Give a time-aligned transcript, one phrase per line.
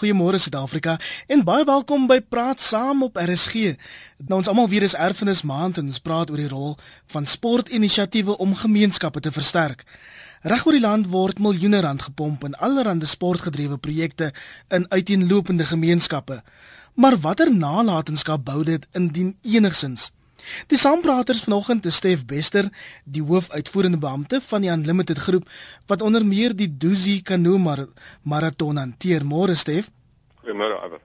[0.00, 0.94] Goeiemôre Suid-Afrika
[1.28, 3.74] en baie welkom by Praat Saam op RSG.
[4.30, 6.70] Nou ons almal weer is Erfenis Maand en ons praat oor die rol
[7.12, 9.84] van sportinisiatiewe om gemeenskappe te versterk.
[10.40, 14.30] Reg oor die land word miljoene rand gepomp in allerlei sportgedrewe projekte
[14.72, 16.40] in uiteenlopende gemeenskappe.
[16.96, 20.08] Maar watter nalatenskap bou dit indien enigsins?
[20.66, 22.68] Die saampraters vanoggend is Stef Bester,
[23.04, 25.48] die hoofuitvoerende beampte van die Unlimited groep
[25.86, 27.86] wat onder meer die Duzi Kano Mar
[28.22, 29.24] Marathon hanteer.
[29.24, 29.90] Môre Stef.
[30.42, 31.00] Goeiemôre Iver.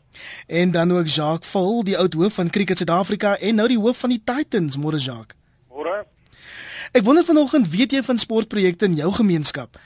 [0.47, 3.99] En dan ook Jacques Vol, die oud hoof van Cricket Suid-Afrika en nou die hoof
[3.99, 4.77] van die Titans.
[4.77, 5.35] Môre Jacques.
[5.69, 6.05] Môre.
[6.95, 9.79] Ek wonder vanoggend, weet jy van sportprojekte in jou gemeenskap?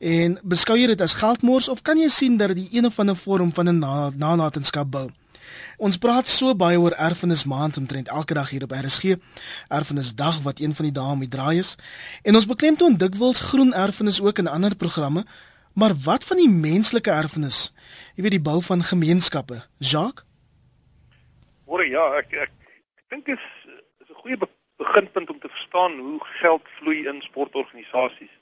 [0.00, 3.16] En beskou jy dit as geldmors of kan jy sien dat dit een of ander
[3.16, 3.78] vorm van 'n
[4.16, 5.08] nalatenskap bou?
[5.80, 9.14] Ons praat so baie oor erfenis maand omtrent elke dag hier op RSG.
[9.72, 11.70] Erfenisdag wat een van die dae om die draai is.
[12.20, 15.24] En ons beklemtoon dikwels groen erfenis ook in ander programme.
[15.72, 17.72] Maar wat van die menslike erfenis?
[18.14, 19.62] Jy weet die bou van gemeenskappe.
[19.78, 20.26] Jacques?
[21.64, 22.52] Hoor ja, ek ek,
[23.00, 23.46] ek dink is
[24.04, 24.38] is 'n goeie
[24.76, 28.34] beginpunt om te verstaan hoe geld vloei in sportorganisasies.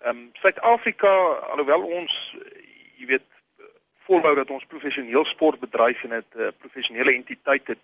[0.00, 1.12] Ehm um, Suid-Afrika,
[1.52, 2.16] alhoewel ons
[2.96, 3.28] jy weet
[4.10, 7.82] volhou dat ons professioneel sportbedryf en 'n uh, professionele entiteit het,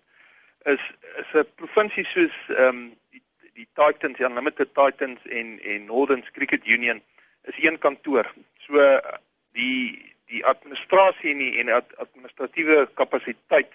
[0.73, 0.83] is
[1.21, 6.23] is 'n provinsie soos ehm um, die, die Titans, ja, Limited Titans en en Northern
[6.31, 7.01] Cricket Union
[7.43, 8.33] is een kantoor.
[8.65, 8.99] So
[9.51, 13.71] die die administrasie en die en administratiewe kapasiteit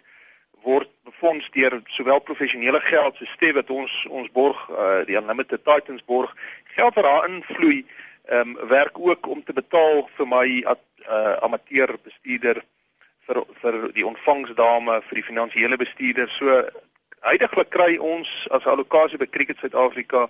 [0.62, 5.64] word befonds deur sowel professionele geld so Stef wat ons ons borg uh, die Unlimited
[5.64, 6.34] Titans borg
[6.76, 7.84] geld wat daar invloei
[8.30, 10.46] ehm um, werk ook om te betaal vir my
[11.08, 12.62] uh, amateur bestuurder
[13.26, 16.62] vir vir die ontvangsdame vir die finansiële bestuurder so
[17.22, 20.28] heidaglik kry ons as allocasie by Cricket Suid-Afrika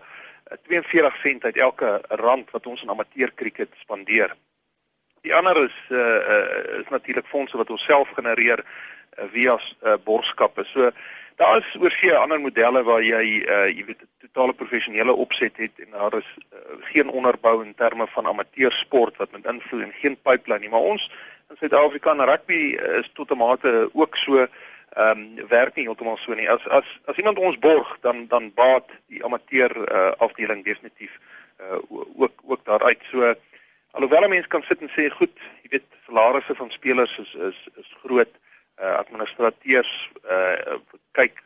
[0.69, 4.35] 42 sent uit elke rand wat ons aan amateur cricket spandeer.
[5.23, 9.95] Die ander is uh, uh is natuurlik fondse wat ons self genereer uh, via uh,
[10.05, 10.65] borgskappe.
[10.65, 10.91] So
[11.37, 15.91] daar is oorsee ander modelle waar jy uh jy weet totale professionele opset het en
[15.91, 16.59] daar is uh,
[16.93, 20.71] geen onderbou in terme van amateursport wat met invloed en geen pipeline nie.
[20.71, 21.11] Maar ons
[21.51, 22.63] in Suid-Afrika en rugby
[23.01, 24.47] is tot 'n mate ook so
[24.93, 26.51] ehm um, werk nie heeltemal so nie.
[26.51, 31.19] As as as iemand ons borg, dan dan baat die amateur uh, afdeling definitief
[31.61, 31.79] uh,
[32.17, 33.01] ook ook daaruit.
[33.11, 33.35] So
[33.91, 37.69] alhoewel 'n mens kan sit en sê goed, jy weet salarisse van spelers is is
[37.77, 38.35] is groot.
[38.81, 40.79] Uh, administrateurs uh,
[41.13, 41.43] kyk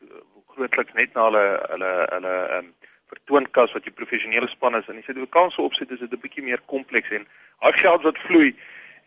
[0.55, 2.69] grootliks net na hulle hulle hulle um,
[3.11, 6.23] vertoonkas wat jy professionele span is en as jy die kanse opset is dit 'n
[6.23, 7.27] bietjie meer kompleks en
[7.67, 8.55] al geld wat vloei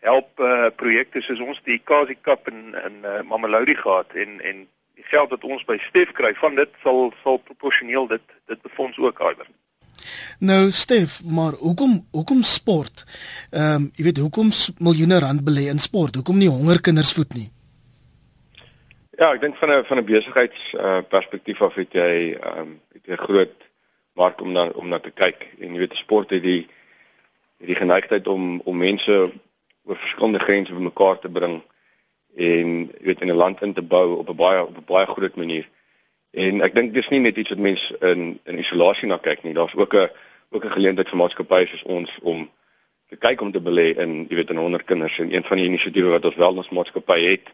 [0.00, 4.66] help uh, projekte soos ons die Kasi Cup in in uh, Mamelodi gehad en en
[5.00, 8.98] die geld wat ons by Stef kry van dit sal sal proporsioneel dit dit befonds
[8.98, 9.48] ook iwer.
[10.38, 13.04] Nou Stef, maar hoekom hoekom sport?
[13.50, 16.14] Ehm um, jy weet hoekom miljoene rand belê in sport?
[16.14, 17.50] Hoekom nie honger kinders voed nie?
[19.20, 22.80] Ja, ek dink van 'n van 'n besigheids uh, perspektief af het jy ehm um,
[22.92, 23.56] het jy groot
[24.16, 26.68] mark om na om na te kyk en jy weet sport het die
[27.58, 29.32] die geneigtheid om om mense
[29.84, 31.60] oor verskillende grense bymekaar te bring
[32.36, 35.06] en jy weet in 'n land in te bou op 'n baie op 'n baie
[35.06, 35.68] groot manier.
[36.30, 39.54] En ek dink dis nie net iets wat mense in in isolasie na kyk nie.
[39.54, 40.08] Daar's ook 'n
[40.48, 42.50] ook 'n geleentheid vir maatskappye soos ons om
[43.08, 45.66] te kyk om te belê in jy weet in honder kinders en een van die
[45.66, 47.48] inisiatiewe wat ons wel ons maatskappy het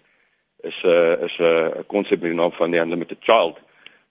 [0.69, 3.57] is 'n uh, is 'n uh, konsep met die naam van die Unlimited Child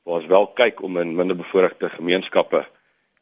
[0.04, 2.66] waar ons wel kyk om in minderbevoorregte gemeenskappe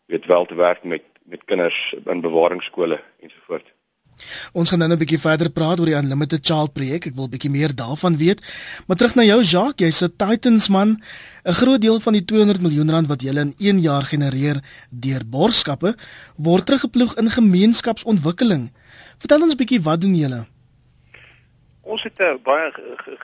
[0.05, 3.72] weet wel te werk met met kinders in bewaringsskole ensovoorts.
[4.53, 7.05] Ons gaan nou 'n bietjie verder praat oor die Unlimited Child projek.
[7.05, 8.41] Ek wil 'n bietjie meer daarvan weet.
[8.88, 11.01] Maar terug na jou Jacques, jy's 'n Titans man.
[11.45, 15.22] 'n Groot deel van die 200 miljoen rand wat jy in 1 jaar genereer deur
[15.25, 15.95] borgskappe
[16.35, 18.72] word teruggeploeg in gemeenskapsontwikkeling.
[19.17, 20.53] Vertel ons 'n bietjie wat doen julle?
[21.83, 22.71] Ons het 'n baie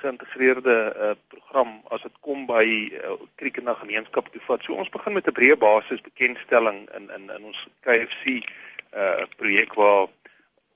[0.01, 4.63] geïntegreerde uh, program as dit kom by uh, krieke na gemeenskap toe vat.
[4.63, 8.25] So ons begin met 'n breë basis bekendstelling in in in ons KFC
[8.93, 10.07] uh, projek waar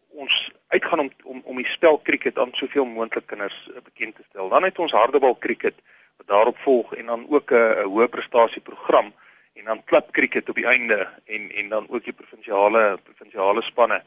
[0.07, 4.49] ons uitgaan om om om die spel cricket aan soveel moontlik kinders bekend te stel.
[4.49, 5.75] Dan het ons hardebal cricket
[6.17, 9.13] wat daarop volg en dan ook 'n hoë prestasie program
[9.53, 14.03] en dan klap cricket op die einde en en dan ook die provinsiale provinsiale spanne.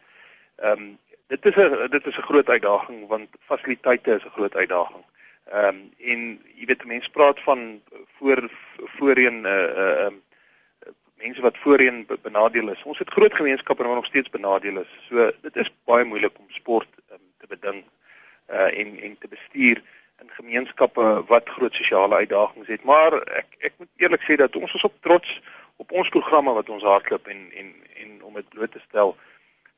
[0.56, 4.54] Ehm um, dit is 'n dit is 'n groot uitdaging want fasiliteite is 'n groot
[4.54, 5.04] uitdaging.
[5.44, 6.20] Ehm um, en
[6.54, 7.82] jy weet mense praat van
[8.18, 8.50] voor
[8.96, 10.22] voorheen 'n uh, uh, um,
[11.14, 12.82] mense wat voorheen benadeel is.
[12.82, 14.92] Ons het groot gemeenskappe wat nog steeds benadeel is.
[15.08, 17.84] So dit is baie moeilik om sport um, te beding
[18.50, 19.82] uh en en te bestuur
[20.20, 22.84] in gemeenskappe wat groot sosiale uitdagings het.
[22.84, 25.40] Maar ek ek moet eerlik sê dat ons is op trots
[25.76, 29.16] op ons programme wat ons hardloop en en en om dit bloot te stel.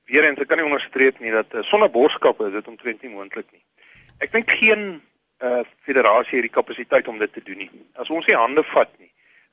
[0.09, 3.49] Weerens ek kan nie onderstreep nie dat uh, sonder borgskappe is dit omtrent nie moontlik
[3.53, 3.65] nie.
[4.25, 5.01] Ek dink geen
[5.45, 7.69] uh federasie het die kapasiteit om dit te doen nie.
[7.95, 9.11] As ons nie hande vat nie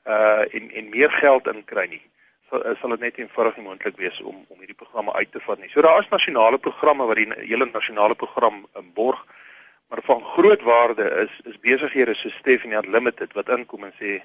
[0.08, 2.02] uh en en meer geld inkry nie,
[2.50, 5.60] sal sal dit net eenvoudig nie moontlik wees om om hierdie programme uit te vat
[5.60, 5.70] nie.
[5.70, 9.20] So daar is nasionale programme wat die hele nasionale program in borg,
[9.88, 14.18] maar van groot waarde is is besighede so Stephanie Unlimited wat inkom en sê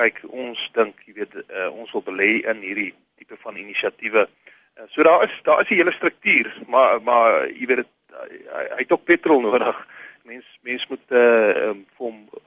[0.00, 4.24] kyk ons dink jy weet uh, ons wil belê in hierdie tipe van inisiatiewe.
[4.26, 4.44] Uh,
[4.88, 7.86] so daar is daar is 'n hele struktuur, maar maar jy weet dit
[8.52, 9.86] hy, hy het ook petrol nodig.
[10.22, 12.40] Mens mens moet eh uh, um, vir hom uh,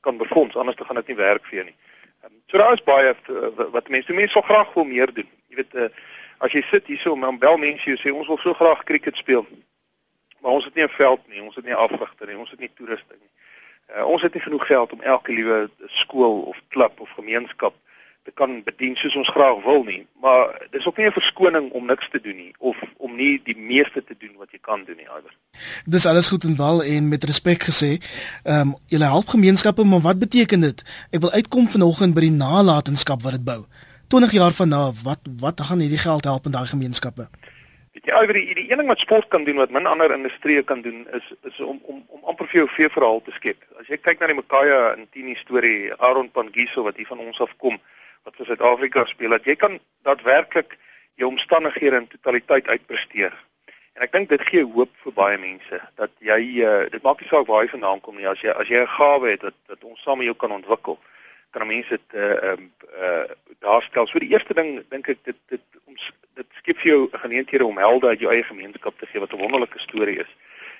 [0.00, 1.76] kan befonds anders dan gaan dit nie werk vir jou nie.
[2.24, 4.16] Um, so daar is baie uh, wat mense doen.
[4.16, 5.28] Mense wil graag wil meer doen.
[5.48, 5.88] Jy weet uh,
[6.38, 9.46] as jy sit hierso en bel mense jy sê ons wil so graag cricket speel.
[10.40, 12.70] Maar ons het nie 'n veld nie, ons het nie afrigter nie, ons het nie
[12.74, 13.30] toerusting nie.
[13.96, 17.74] Uh, ons het nie genoeg geld om elke liewe skool of klub of gemeenskap
[18.24, 20.06] te kan bedien soos ons graag wil nie.
[20.22, 23.56] Maar dis ook nie 'n verskoning om niks te doen nie of om nie die
[23.56, 25.34] meeste te doen wat jy kan doen nie, Iver.
[25.84, 27.98] Dis alles goed en wel en met respek gesê,
[28.44, 30.82] ehm um, julle help gemeenskappe, maar wat beteken dit?
[31.10, 33.64] Ek wil uitkom vanoggend by die nalatenskap wat dit bou.
[34.08, 37.28] 20 jaar van nou, wat wat gaan hierdie geld help in daai gemeenskappe?
[37.92, 40.62] Weet jy oor die die een ding wat sport kan doen wat min ander industrieë
[40.64, 43.58] kan doen is is om om om amper vir jou veeverhaal te skep.
[43.80, 47.40] As jy kyk na die Makaya en Tini storie, Aaron Pangiso wat hier van ons
[47.40, 47.78] af kom,
[48.24, 50.78] wat vir Suid-Afrika speel, dat jy kan daadwerklik
[51.14, 53.34] jou omstandighede in totaliteit uitpresteer.
[53.92, 57.28] En ek dink dit gee hoop vir baie mense dat jy uh, dit maak nie
[57.28, 59.84] saak waar jy vandaan kom nie, as jy as jy 'n gawe het dat dat
[59.84, 60.98] ons saam met jou kan ontwikkel,
[61.52, 63.24] kan mense dit uh ehm uh,
[63.60, 64.06] daar stel.
[64.06, 67.78] So die eerste ding dink ek dit dit ons dit skep vir jou geleenthede om
[67.78, 70.32] helde uit jou eie gemeenskap te gee wat 'n wonderlike storie is.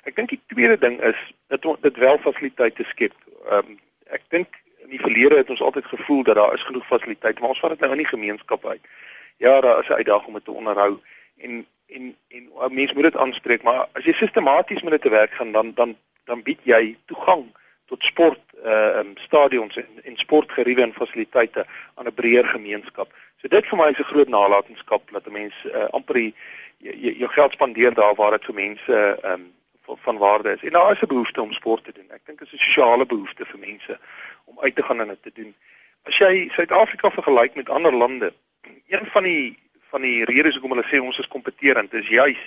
[0.08, 3.14] Ek dink die tweede ding is dat dit wel fasiliteite skep.
[3.50, 4.61] Ehm um, ek dink in
[4.92, 7.80] die verlede het ons altyd gevoel dat daar is genoeg fasiliteite, maar ons vat dit
[7.80, 8.84] nou in die gemeenskap uit.
[9.36, 11.00] Ja, daar is 'n uitdaging om dit te onderhou
[11.36, 11.66] en
[11.96, 15.52] en en mense moet dit aanspreek, maar as jy sistematies met dit te werk gaan
[15.52, 17.44] dan dan dan bied jy toegang
[17.86, 23.08] tot sport uh um, stadions en en sportgeriewe en fasiliteite aan 'n breër gemeenskap.
[23.40, 26.34] So dit vir my is 'n groot nalatenskap dat 'n mens uh, amper die,
[26.78, 29.52] jy, jou geld spandeer daar waar dit vir mense uh, um
[30.00, 30.62] van, waarde is.
[30.62, 32.10] En daar is 'n behoefte om sport te doen.
[32.10, 33.98] Ek dink dit is 'n sosiale behoefte vir mense
[34.44, 35.54] om uit te gaan en dit te doen.
[36.02, 38.32] As jy Suid-Afrika vergelyk met ander lande,
[38.86, 39.58] een van die
[39.92, 42.40] van die redes hoekom hulle sê ons is kompeterend is juis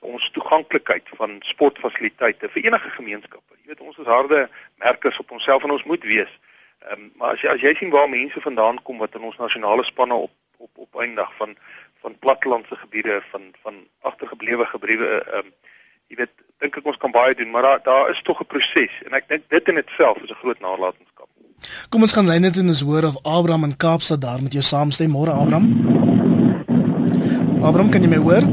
[0.00, 3.58] ons toeganklikheid van sportfasiliteite vir enige gemeenskappe.
[3.60, 4.46] Jy weet ons is harde
[4.80, 6.32] merkers op onsself en ons moet wees.
[6.86, 9.36] Ehm um, maar as jy as jy sien waar mense vandaan kom wat in ons
[9.42, 11.56] nasionale spanne op op op eindig van
[12.00, 15.54] van plattelandse gebiede van van agtergeblewe gebriewe ehm um,
[16.08, 18.94] jy weet dink ek ons kan baie doen maar daar daar is tog 'n proses
[19.06, 21.28] en ek dink dit in itself is 'n groot nalatenskap.
[21.88, 24.62] Kom ons gaan lyn net en ons hoor of Abraham in Kaapstad daar met jou
[24.62, 25.66] saamstem môre Abraham.
[27.62, 28.44] Abraham kan jy my hoor?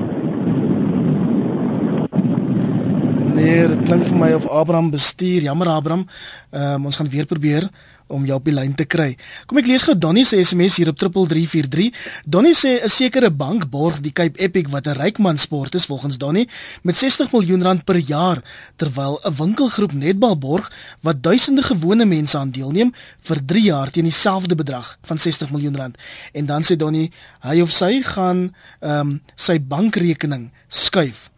[3.33, 5.41] Nee, dit klink vir my of Abraham bestuur.
[5.41, 6.07] Jammer Abraham.
[6.51, 7.69] Ehm um, ons gaan weer probeer
[8.13, 9.15] om jou op die lyn te kry.
[9.49, 11.89] Kom ek lees gou Donnie se SMS hier op 3343.
[12.25, 16.17] Donnie sê 'n sekere bank borg die Cape Epic wat 'n rykman sport is volgens
[16.17, 16.47] Donnie
[16.83, 18.43] met 60 miljoen rand per jaar
[18.77, 20.71] terwyl 'n winkelgroep Netball borg
[21.01, 25.75] wat duisende gewone mense aan deelneem vir 3 jaar teen dieselfde bedrag van 60 miljoen
[25.75, 25.97] rand.
[26.33, 27.11] En dan sê Donnie
[27.41, 31.32] hy of sy gaan ehm um, sy bankrekening skuif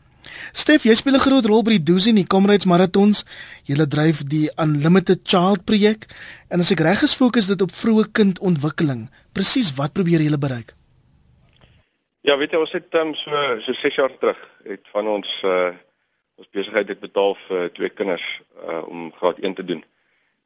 [0.56, 3.26] Stef, jy speel 'n groot rol by die Dozy en die Comrades Marathons.
[3.68, 6.08] Jy dryf die Unlimited Child projek
[6.48, 9.10] en as ek reg is, fokus dit op vroeë kindontwikkeling.
[9.34, 10.72] Presies wat probeer julle bereik?
[12.22, 15.74] Ja, weet jy, ons het um, so so 6 jaar terug het van ons uh
[16.40, 19.84] ons besigheid het betaal vir twee kinders uh om graad 1 te doen.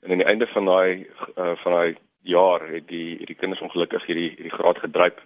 [0.02, 1.06] En aan die einde van daai
[1.38, 5.22] uh van daai jaar het die het die kinders ongelukkig hierdie hierdie graad gedryf.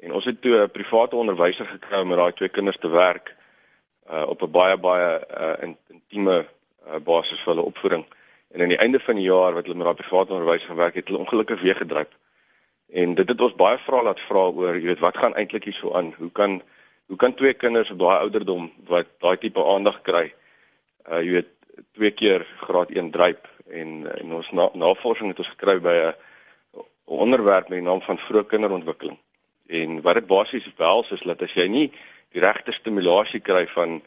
[0.00, 3.36] En ons het toe 'n private onderwyser gekry om met daai twee kinders te werk
[4.10, 6.46] uh, op 'n baie baie uh, intieme
[6.86, 8.04] uh, basis vir hulle opvoeding.
[8.50, 11.04] En aan die einde van die jaar wat hulle met daardie private onderwys gewerk het,
[11.04, 12.08] het hulle ongelukkig weer gedryf.
[12.92, 15.74] En dit het ons baie vrae laat vra oor, jy weet, wat gaan eintlik hier
[15.74, 16.14] so aan?
[16.18, 16.62] Hoe kan
[17.06, 20.28] hoe kan twee kinders op daai ouderdom wat daai tipe aandag kry,
[21.10, 21.48] uh jy weet,
[21.98, 26.14] twee keer graad 1 dryf en en ons na, navorsing het ons gekry by 'n
[27.04, 29.18] onderwerp met die naam van vroeë kinderontwikkeling.
[29.66, 31.92] En wat dit basies behels is dat as jy nie
[32.32, 34.00] die regte stimulasie kry van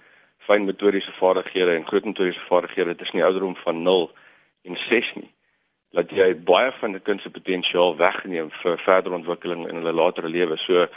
[0.47, 4.11] fyn motoriese vaardighede en groot motoriese vaardighede tussen die ouderdom van 0
[4.63, 5.31] en 6 nie
[5.93, 10.29] dat jy baie van die kind se potensiaal wegneem vir verdere ontwikkeling in hulle latere
[10.29, 10.57] lewe.
[10.57, 10.87] So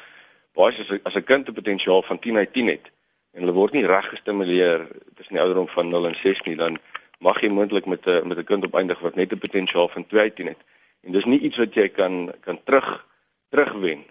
[0.56, 2.86] basies as 'n kind 'n potensiaal van 10 uit 10 het
[3.34, 6.78] en hulle word nie reg gestimuleer tussen die ouderdom van 0 en 6 nie, dan
[7.20, 10.20] mag jy moontlik met 'n met 'n kind opeindig wat net 'n potensiaal van 2
[10.20, 10.62] uit 10 het.
[11.02, 13.06] En dis nie iets wat jy kan kan terug
[13.50, 14.04] terugwen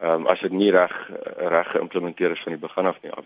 [0.00, 0.92] ehm um, as dit nie reg
[1.36, 3.24] reg geïmplementeer is van die begin af nie af.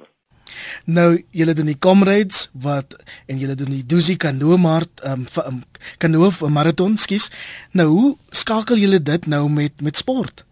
[0.84, 5.62] Nou, julle doen die comrades wat en julle doen die Dusi Kanoe Mart ehm um,
[5.98, 7.30] Kanoe marathon, skus.
[7.72, 10.44] Nou, hoe skakel julle dit nou met met sport?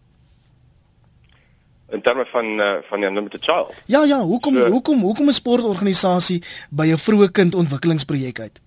[1.90, 3.74] In terme van uh, van die Unlimited Child.
[3.86, 8.60] Ja, ja, hoekom so, hoekom hoekom 'n sportorganisasie by 'n vroeë kind ontwikkelingsprojek uit?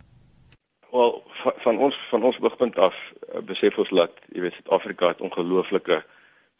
[0.91, 2.95] Wel, van, van ons van ons begpunt af
[3.33, 6.03] uh, besef ons dat jy weet Suid-Afrika het ongelooflike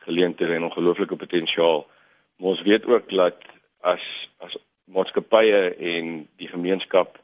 [0.06, 1.86] geleenthede en ongelooflike potensiaal.
[2.38, 3.46] Maar ons weet ook dat
[3.82, 4.04] as
[4.38, 5.62] as maatskappye
[5.94, 7.18] en die gemeenskap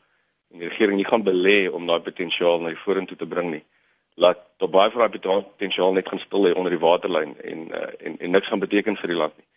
[0.51, 3.63] en die regering nie gaan belê om daai potensiaal na die vorentoe te bring nie.
[4.19, 7.87] Laat tot baie van daai potensiaal net gaan stil lê onder die waterlyn en uh,
[7.99, 9.47] en en niks gaan beteken vir die land nie.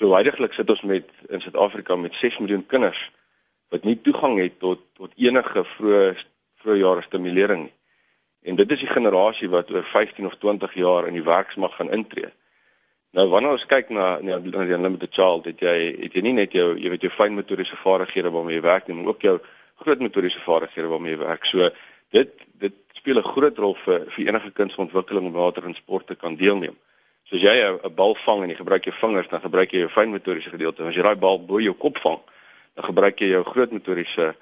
[0.00, 3.10] So heidaglik sit ons met in Suid-Afrika met 6 miljoen kinders
[3.72, 6.16] wat nie toegang het tot tot enige vroeë
[6.62, 7.76] vroeë jare stimulering nie.
[8.42, 11.92] En dit is die generasie wat oor 15 of 20 jaar in die werksmag gaan
[11.94, 12.32] intree.
[13.12, 16.54] Nou wanneer ons kyk na na die unlimited child, het jy het jy nie net
[16.56, 19.34] jou jy weet jou fyn motoriese vaardighede waarmee jy werk nie, maar ook jou
[19.82, 21.44] groot motoriese vaardighede waarmee jy werk.
[21.44, 21.68] So
[22.16, 25.74] dit dit speel 'n groot rol vir vir enige kind se ontwikkeling om later in
[25.74, 26.76] sport te kan deelneem.
[27.28, 27.52] So as jy
[27.84, 30.82] 'n bal vang en jy gebruik jou vingers, dan gebruik jy jou fyn motoriese gedeelte.
[30.82, 32.20] As jy daai bal bo jou kop vang,
[32.76, 34.34] dan gebruik jy jou groot motoriese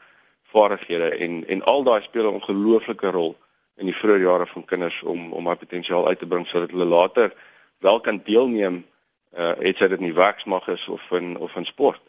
[0.53, 3.37] vaardighede en en al daai speel 'n ongelooflike rol
[3.79, 6.85] in die vroeë jare van kinders om om haar potensiaal uit te bring sodat hulle
[6.85, 7.35] later
[7.81, 8.85] wel kan deelneem
[9.39, 12.01] uh het sy dit nie werksmag is of in of in sport.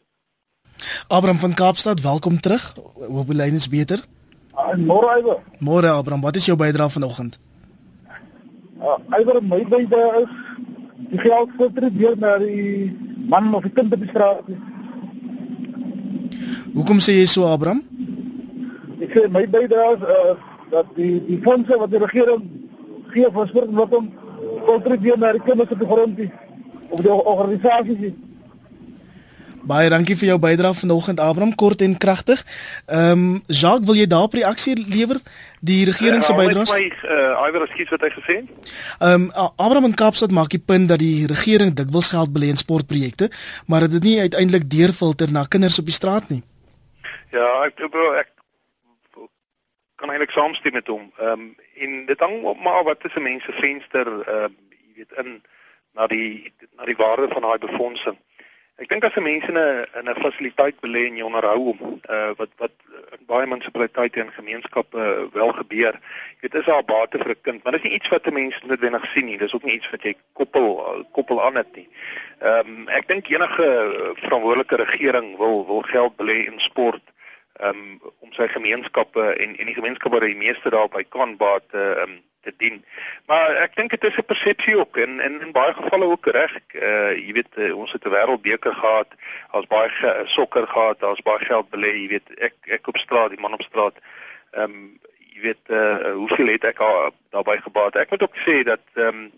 [1.08, 2.74] Abraham van Kaapstad, welkom terug.
[2.96, 4.02] Hoop die lyn is beter.
[4.58, 5.40] Uh, môre Iwer.
[5.60, 7.40] Môre Abraham, wat is jou bydrae vanoggend?
[8.82, 10.34] Uh Iwer, my bydrae is
[11.14, 12.92] die geld filter deur na die
[13.30, 14.50] man of die kind op die straat.
[16.74, 17.84] Hoekom sê jy so Abraham?
[19.00, 20.36] Ek sê my bydrae is uh
[20.72, 22.44] dat die die fondse wat die regering
[23.14, 24.12] gee vir sportontwikkeling
[24.66, 26.32] kontribueer na die kinders op die grond die
[26.92, 28.12] op die organisasie.
[29.62, 32.42] Baie dankie vir jou bydrae vanoggend Abraham kort en kragtig.
[32.86, 35.22] Ehm um, Jacques, wil jy daarop reaksie lewer
[35.60, 36.66] die regering se bydrae?
[36.66, 36.86] Uh, my
[37.18, 38.72] uh iwer as kies wat hy gesê het.
[39.00, 42.58] Ehm um, Abraham in Kaapstad maak die punt dat die regering dikwels geld belê in
[42.58, 43.30] sportprojekte,
[43.68, 46.42] maar dit nie uiteindelik deurfilter na kinders op die straat nie.
[47.32, 48.41] Ja, ek ek, ek
[50.02, 51.12] kan eintlik saamstem met hom.
[51.18, 54.50] Ehm um, en dit hang op maar wat is 'n mens se venster ehm uh,
[54.86, 55.44] jy weet in
[55.94, 58.18] na die na die waarde van daai befondsing.
[58.82, 62.02] Ek dink as 'n mens in 'n in 'n fasiliteit belê en jy onderhou hom,
[62.10, 62.72] uh, wat wat
[63.18, 65.94] in baie munisipaliteite en gemeenskappe uh, wel gebeur.
[66.32, 68.34] Jy weet is daar bate vir 'n kind, maar dit is nie iets wat 'n
[68.34, 69.38] mens noodwendig sien nie.
[69.38, 70.68] Dis ook nie iets wat jy koppel
[71.12, 71.90] koppel aan dit nie.
[72.40, 73.68] Ehm um, ek dink enige
[74.16, 77.11] verantwoordelike regering wil wil geld belê in sport
[77.60, 81.86] um, om sy gemeenskappe en en die gemeenskappe wat die meeste daarby kan baat te
[82.04, 82.86] um, te dien.
[83.30, 86.54] Maar ek dink dit is 'n persepsie ook en en in baie gevalle ook reg.
[86.74, 89.10] Uh jy weet uh, ons het 'n wêreldbeker gehad,
[89.52, 93.30] ons baie ge sokker gehad, ons baie geld belê, jy weet ek ek op straat,
[93.30, 93.96] die man op straat.
[94.52, 95.00] Ehm um,
[95.34, 96.82] jy weet uh hoeveel het ek
[97.30, 97.96] daarbey gebaat?
[97.96, 99.32] Ek moet ook sê dat ehm um,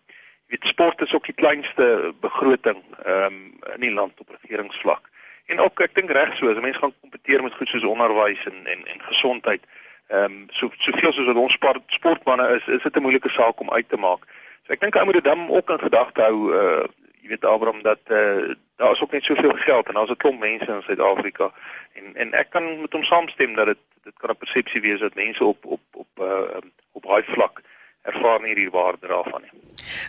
[0.47, 5.09] jy weet sport is ook die kleinste begroting ehm um, in die land op regeringsvlak.
[5.45, 8.65] En ook ek dink reg so, as mense gaan kompeteer met goed soos onderwys en
[8.65, 9.63] en en gesondheid,
[10.07, 13.59] ehm um, so soveel soos wat ons sport sportmanne is, is dit 'n moeilike saak
[13.59, 14.27] om uit te maak.
[14.65, 16.83] So ek dink ou moet dit dan ook in gedagte hou uh
[17.23, 20.39] jy weet Abraham dat uh daar is ook net soveel geld en daar's 'n klomp
[20.39, 21.51] mense in Suid-Afrika
[21.93, 25.15] en en ek kan met hom saamstem dat dit dit kan 'n persepsie wees dat
[25.15, 26.57] mense op op op uh
[26.91, 27.61] op baie vlak
[28.03, 29.51] ervaar nie die waarde daarvan nie.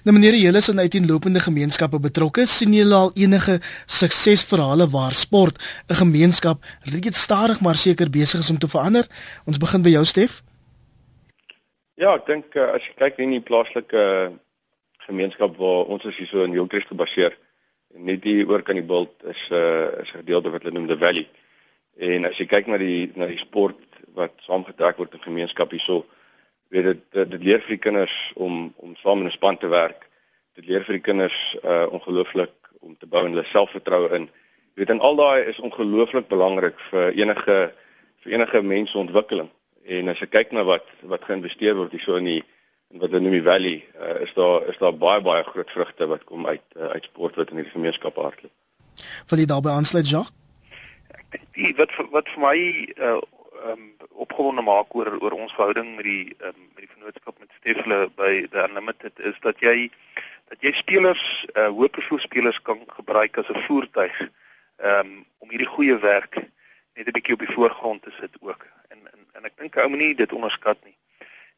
[0.04, 2.46] Nou meneer, julle is in uiteenlopende gemeenskappe betrokke.
[2.46, 5.56] sien julle al enige suksesverhale waar sport
[5.88, 9.06] 'n gemeenskap reeds stadig maar seker besig is om te verander?
[9.46, 10.42] Ons begin by jou Stef.
[11.94, 14.32] Ja, ek dink uh, as jy kyk in die plaaslike
[15.06, 17.36] gemeenskap waar ons is hier so in Hillcrest gebaseer
[17.94, 20.74] en net hier oor kan die bult is 'n uh, is 'n gedeelte wat hulle
[20.74, 21.28] noem the valley.
[21.96, 23.78] En as jy kyk na die na die sport
[24.14, 26.04] wat saamgetrek word in gemeenskap hierso
[26.68, 29.68] weet dit, dit dit leer vir die kinders om om saam in 'n span te
[29.68, 30.08] werk.
[30.54, 34.28] Dit leer vir die kinders uh ongelooflik om te bou in hulle selfvertroue in.
[34.74, 37.72] Jy weet en al daai is ongelooflik belangrik vir enige
[38.22, 39.50] vir enige mensontwikkeling.
[39.84, 42.42] En as jy kyk na wat wat geïnvesteer word hierso in die
[42.94, 46.06] in wat hulle noem die valley, uh, is daar is daar baie baie groot vrugte
[46.06, 48.52] wat kom uit uh, uit sport wat in hierdie gemeenskap hardloop.
[49.28, 50.32] Wil jy daarbey aansluit, Jacques?
[51.58, 52.58] Die wat wat vir my
[52.96, 53.20] uh
[53.64, 58.08] um, opgewonde maak oor oor ons verhouding met die um, met die vennootskap met Stefle
[58.16, 59.90] by the Unlimited is dat jy
[60.52, 64.16] dat jy spelers uh, hoë profiel spelers kan gebruik as 'n voertuig
[64.78, 66.42] um, om hierdie goeie werk
[66.94, 68.66] net 'n bietjie op die voorgrond te sit ook.
[68.88, 70.96] En en, en ek dink ou moenie dit onderskat nie.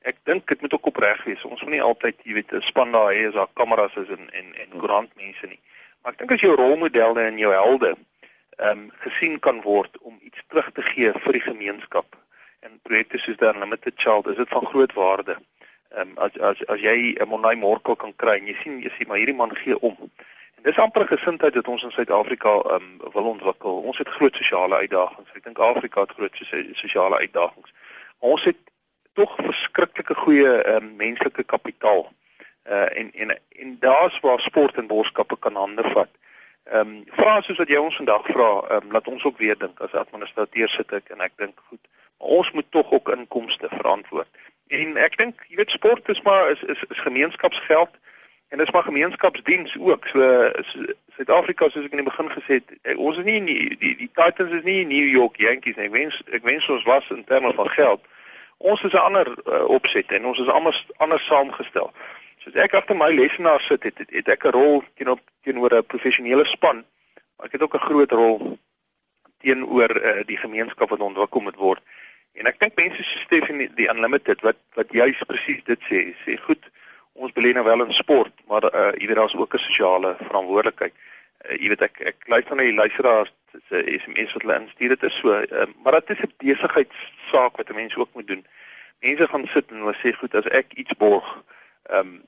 [0.00, 1.44] Ek dink dit moet ook opreg wees.
[1.44, 4.30] Ons moet nie altyd, jy weet, 'n span daar hê as daar kameras is en
[4.30, 5.60] en en koerantmense nie.
[6.02, 7.96] Maar ek dink as jou rolmodelle en jou helde
[8.56, 12.16] ehm um, gesien kan word om iets terug te gee vir die gemeenskap.
[12.60, 15.36] En projekte soos the Unlimited Child, is dit van groot waarde.
[15.88, 18.90] Ehm um, as as as jy 'n Monai Morkel kan kry en jy sien jy
[18.96, 19.96] sien maar hierdie man gee om.
[20.56, 23.80] En dis amper 'n gesindheid wat ons in Suid-Afrika ehm um, wil ontwikkel.
[23.80, 25.30] Ons het groot sosiale uitdagings.
[25.34, 27.72] Ek dink Afrika het groot sosiale uitdagings.
[28.20, 28.56] Maar ons het
[29.12, 32.12] tog verskriklike goeie ehm um, menslike kapitaal.
[32.64, 36.08] Uh en en en daar's waar sport en borskappe kan hande vat.
[36.70, 39.58] Ehm um, vra soos wat jy ons vandag vra, ehm um, laat ons ook weer
[39.58, 41.82] dink as administrateur sit ek en ek dink goed,
[42.18, 44.28] maar ons moet tog ook inkomste verantwoord.
[44.74, 47.94] En ek dink jy weet sport is maar is is, is gemeenskapsgeld
[48.50, 50.10] en dis maar gemeenskapsdiens ook.
[50.10, 50.50] So
[51.16, 54.10] Suid-Afrika soos ek in die begin gesê het, eh, ons is nie die die, die
[54.18, 55.86] Titans is nie New York Yankees nie.
[55.86, 58.02] Ek wens ek wens ons was in terme van geld.
[58.58, 61.92] Ons is 'n ander uh, opset en ons is anders anders saamgestel.
[62.46, 65.74] So as ek agter my lesenaar sit, het, het, het ek 'n rol teenoor teenoor
[65.74, 66.84] 'n professionele span,
[67.36, 68.58] maar ek het ook 'n groot rol
[69.42, 71.82] teenoor uh, die gemeenskap wat ontwikkel moet word.
[72.38, 76.36] En ek dink mense so Stefan die unlimited wat wat juis presies dit sê, sê
[76.46, 76.62] goed,
[77.12, 80.94] ons belê nou wel in sport, maar uh jy weet daar's ook 'n sosiale verantwoordelikheid.
[81.50, 83.32] Uh, jy weet ek ek luister na die luisteraars
[83.68, 87.70] se SMS wat hulle instuur dit is so, uh, maar dit is 'n besigheidssaak wat
[87.70, 88.46] 'n mens ook moet doen.
[89.00, 91.42] Mense gaan sit en hulle sê goed, as ek iets borg,
[91.90, 92.22] ehm um,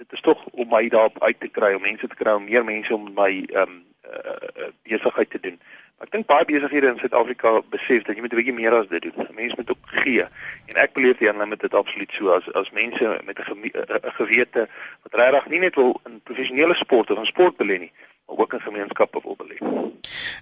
[0.00, 2.64] dit is tog om my daarop uit te kry, om mense te kry om meer
[2.64, 3.78] mense om my ehm um,
[4.10, 5.58] uh, besigheid te doen.
[6.00, 9.02] Ek dink baie besighede in Suid-Afrika besef dat jy moet 'n bietjie meer as dit
[9.02, 9.26] doen.
[9.36, 10.24] Mense moet ook gee.
[10.72, 14.68] En ek beleef die dit absoluut so as as mense met 'n gewete
[15.02, 17.92] wat regtig nie net wil in professionele sport of in sport belê nie,
[18.36, 19.90] ook in gemeenskappe wil beleef.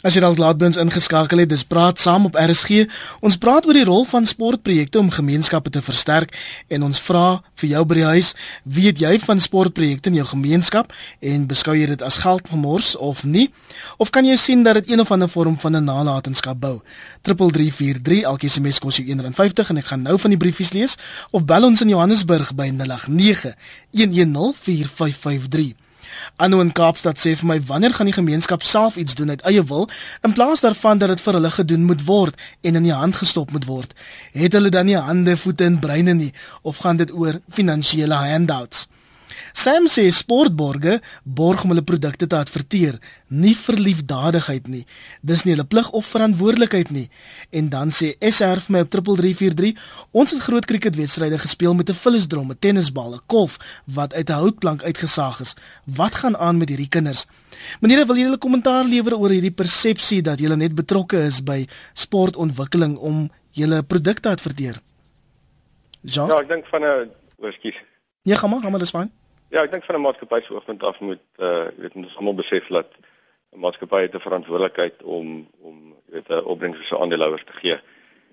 [0.02, 2.84] As jy dalk laat bins ingeskakel het, dis praat saam op RSG.
[3.24, 6.34] Ons praat oor die rol van sportprojekte om gemeenskappe te versterk
[6.68, 10.92] en ons vra vir jou by die huis, weet jy van sportprojekte in jou gemeenskap
[11.20, 13.48] en beskou jy dit as geldgemors of nie?
[13.98, 16.80] Of kan jy sien dat dit een of ander vorm van 'n nalatenskap bou?
[17.22, 20.96] 3343 elke SMS kos jou R1.50 en ek gaan nou van die briefies lees
[21.30, 23.54] of bel ons in Johannesburg by 089
[23.90, 25.87] 110 4553.
[26.36, 29.64] Anu in Kaapstad sê vir my wanneer gaan die gemeenskap self iets doen uit eie
[29.64, 29.88] wil
[30.26, 33.50] in plaas daarvan dat dit vir hulle gedoen moet word en in die hand gestop
[33.50, 33.94] moet word.
[34.32, 38.88] Het hulle dan nie hande, voete en breine nie of gaan dit oor finansiële handouts?
[39.52, 44.84] Sam sê sportborge borg om hulle produkte te adverteer, nie vir liefdadigheid nie.
[45.20, 47.08] Dis nie hulle plig of verantwoordelikheid nie.
[47.50, 49.74] En dan sê SR vir my op 3343,
[50.12, 54.40] ons het groot cricketwedstryde gespeel met 'n vullisdrom, 'n tennisbal, 'n kolf wat uit 'n
[54.42, 55.54] houtplank uitgesaag is.
[55.84, 57.26] Wat gaan aan met hierdie kinders?
[57.80, 62.96] Meneer, wil julle kommentaar lewer oor hierdie persepsie dat julle net betrokke is by sportontwikkeling
[62.96, 64.80] om julle produkte te adverteer?
[66.00, 67.74] Ja, ek dink van 'n oorskie.
[68.22, 69.12] Ja, gaan maar, gaan maar dis fyn.
[69.48, 72.34] Ja, ek dink van 'n maatskappy se oogpunt af moet uh jy weet ons almal
[72.34, 72.90] besef dat
[73.52, 77.52] 'n maatskappy het 'n verantwoordelikheid om om jy weet 'n opbrengs vir sy aandeelhouers te
[77.52, 77.80] gee.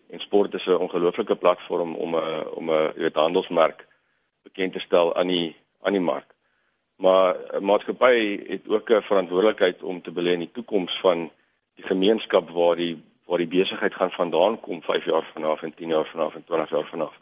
[0.10, 3.88] En sport is 'n ongelooflike platform om 'n om 'n jy weet handelsmerk
[4.44, 6.30] bekend te stel aan die aan die mark.
[6.96, 11.32] Maar 'n maatskappy het ook 'n verantwoordelikheid om te belê in die toekoms van
[11.76, 15.88] die gemeenskap waar die waar die besigheid gaan vandaan kom 5 jaar vanaf en 10
[15.88, 17.14] jaar vanaf en 20 jaar vanaf.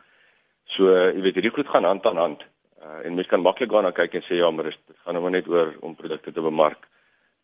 [0.64, 2.46] So jy weet hierdie goed gaan hand aan hand.
[2.84, 5.48] Uh, en mens kan maklik gaan kyk en sê ja, maar dit gaan nou net
[5.48, 6.88] oor om produkte te bemark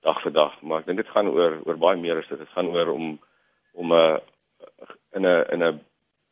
[0.03, 2.39] dag vir dag, maar ek dink dit gaan oor oor baie meer as dit.
[2.39, 3.05] Dit gaan oor om
[3.71, 4.17] om 'n uh,
[5.15, 5.79] in 'n in 'n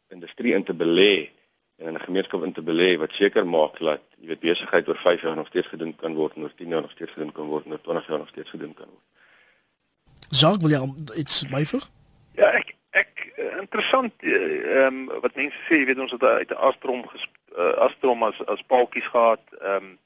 [0.10, 1.30] industrie in te belê
[1.78, 4.98] en in 'n gemeenskap in te belê wat seker maak dat jy weet besigheid oor
[4.98, 7.46] 5 jaar nog steeds gedoen kan word en oor 10 jaar nog steeds gedoen kan
[7.46, 9.06] word en oor 20 jaar nog steeds gedoen kan word.
[10.30, 11.89] Jacques, wil jy iets byvoeg?
[12.36, 16.52] Ja, ek ek eh, interessant ehm um, wat mense sê, jy weet ons het uit
[16.52, 19.41] 'n astrom gesp uh, Astrom as as paaltjies gehad.
[19.62, 19.98] Ehm um,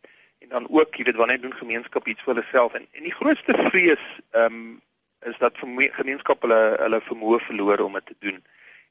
[0.42, 3.18] en dan ook, jy weet, wanneer doen gemeenskap iets vir hulle self en en die
[3.20, 4.82] grootste vrees ehm um,
[5.22, 5.58] is dat
[5.98, 8.44] gemeenskap hulle hulle vermoë verloor om dit te doen.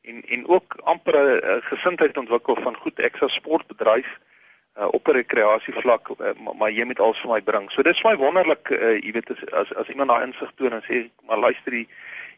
[0.02, 4.18] En en ook amper 'n gesindheid ontwikkel van goed ek sal sportbedryf
[4.78, 7.70] uh, op 'n rekreasievlak uh, maar, maar jy moet alles vir my bring.
[7.70, 10.72] So dit is my wonderlik uh, jy weet as as, as iemand daai insig toon
[10.72, 11.86] en sê maar luister jy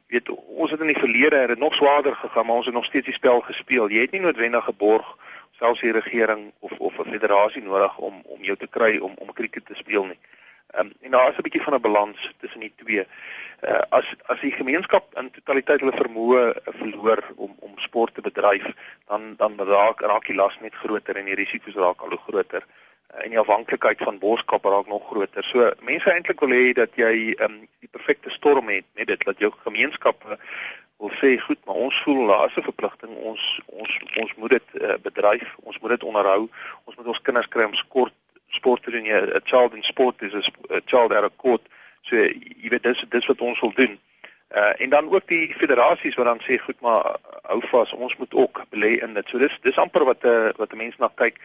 [0.06, 2.84] weet ons het in die verlede het dit nog swaarder gegaan maar ons het nog
[2.84, 3.88] steeds die spel gespeel.
[3.88, 5.16] Jy het nie noodwendig geborg
[5.58, 9.32] selfs die regering of of 'n federasie nodig om om jou te kry om om
[9.32, 10.18] krieket te speel nie.
[10.72, 13.06] Ehm um, en daar is 'n bietjie van 'n balans tussen die twee.
[13.60, 18.66] Uh as as die gemeenskap in totaliteit hulle vermoë verloor om om sport te bedryf,
[19.06, 22.64] dan dan raak raak die las net groter en die risiko's raak al hoe groter
[22.64, 25.44] uh, en die afhanklikheid van boskap raak nog groter.
[25.44, 29.24] So mense eintlik wil hê dat jy ehm um, die perfekte storm het, net dit
[29.24, 30.38] dat jou gemeenskappe
[31.02, 33.12] wil sê goed, maar ons voel daar is 'n verpligting.
[33.30, 36.48] Ons ons ons moet dit uh, bedryf, ons moet dit onderhou.
[36.84, 38.14] Ons moet ons kinders kry om sport
[38.48, 39.06] sport te doen.
[39.06, 41.64] 'n Child in sport is 'n child at a court.
[42.02, 42.16] So
[42.62, 43.98] jy weet dis dis wat ons wil doen.
[44.54, 48.34] Uh en dan ook die federasies wat dan sê goed maar hou vas ons moet
[48.34, 49.28] ook belê in dit.
[49.28, 51.36] So dis dis amper wat 'n uh, wat 'n mens na kyk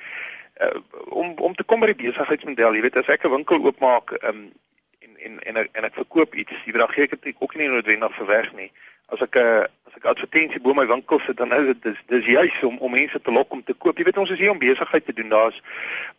[0.62, 2.74] uh, om om te kom by die besigheidsmodel.
[2.74, 4.52] Jy weet as ek 'n winkel oopmaak um,
[5.00, 7.56] en en en ek, en ek verkoop iets, jy weet dan gee ek dit ook
[7.56, 8.72] nie noodwendig vir weg nie.
[9.14, 12.00] As ek 'n uh, as ek advertensie bo my winkel sit dan is dit dis
[12.08, 13.98] dis juis om om mense te lok om te koop.
[13.98, 15.30] Jy weet ons is hier om besigheid te doen.
[15.30, 15.62] Daar's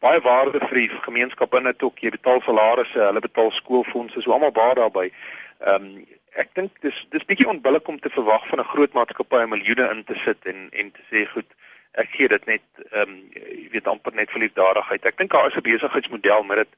[0.00, 1.98] baie waarde vir die gemeenskap in dit ook.
[1.98, 5.12] Jy betaal salarisse, hulle betaal skoolfondse, so almal baie daarbey.
[5.60, 6.06] Ehm um,
[6.38, 9.90] ek dink dis dis bietjie onbillik om te verwag van 'n groot maatskappy om miljoene
[9.94, 11.48] in te sit en en te sê goed,
[11.92, 15.04] ek gee dit net ehm um, jy weet amper net vir liefdadigheid.
[15.04, 16.72] Ek dink daar is 'n besigheidsmodel met dit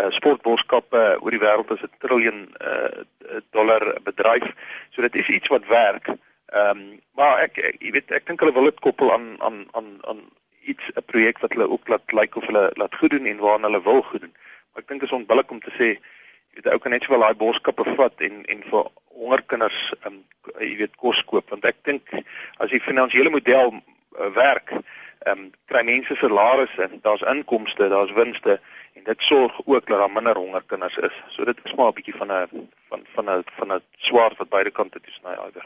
[0.00, 3.04] uh, sportboskappe uh, oor die wêreld is 'n triljoen uh,
[3.50, 4.52] dollar bedryf.
[4.90, 6.08] So dit is iets wat werk.
[6.54, 9.66] Ehm um, maar ek, ek jy weet ek dink hulle wil dit koppel aan aan
[9.72, 10.20] aan aan
[10.64, 13.38] iets 'n projek wat hulle ook laat lyk like of hulle laat goed doen en
[13.38, 14.34] waarna hulle wil goed doen.
[14.72, 15.88] Maar ek dink dit is onbillik om te sê
[16.54, 20.22] jy weet ou kan net sowel daai boskappe vat en en vir hongerkinders um,
[20.60, 22.14] jy weet kos koop want ek dink
[22.58, 24.72] as die finansiële model uh, werk,
[25.24, 28.60] ehm um, kry mense salarisse, daar's inkomste, daar's winste
[28.94, 31.16] en dit sorg ook dat daar minder hongerkinders is.
[31.28, 34.48] So dit is maar 'n bietjie van 'n van van 'n van 'n swaard wat
[34.48, 35.64] beide kante toe sny eider.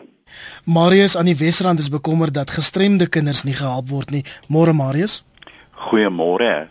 [0.64, 4.24] Marius aan die Wesrand is bekommerd dat gestremde kinders nie gehelp word nie.
[4.48, 5.24] Môre Marius.
[5.70, 6.68] Goeiemôre.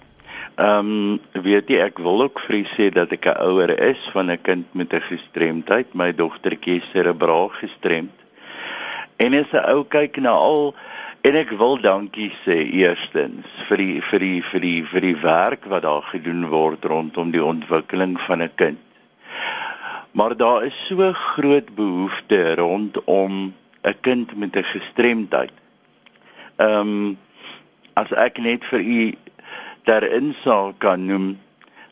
[0.56, 4.32] Ehm um, weet jy ek wil ook vir sê dat ek 'n ouer is van
[4.32, 5.94] 'n kind met 'n gestremdheid.
[5.94, 8.16] My dogtertjie is cerebraal gestremd.
[9.18, 10.76] En as 'n ou kyk na al
[11.22, 15.66] en ek wil dankie sê eerstens vir die vir die vir die vir die werk
[15.72, 18.80] wat daar gedoen word rondom die ontwikkeling van 'n kind.
[20.12, 23.54] Maar daar is so groot behoefte rondom
[23.84, 25.54] 'n kind met 'n gestremdheid.
[26.58, 27.18] Ehm um,
[27.94, 29.14] as ek net vir u
[29.84, 31.38] ter insaal kan noem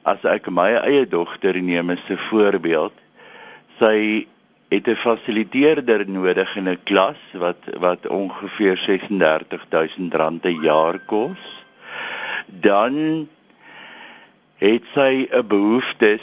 [0.04, 2.94] as ek my eie dogter neem as 'n voorbeeld.
[3.80, 4.28] Sy
[4.70, 11.64] het 'n fasiliteerder nodig in 'n klas wat wat ongeveer R36000 'n jaar kos.
[12.46, 13.28] Dan
[14.58, 16.22] het sy 'n behoeftes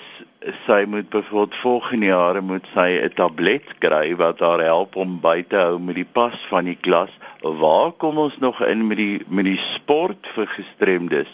[0.67, 5.43] sy moet byvoorbeeld volgende jaar moet sy 'n tablet kry wat haar help om by
[5.43, 7.11] te hou met die pas van die klas.
[7.41, 11.31] Waar kom ons nog in met die met die sport vir gestremdes?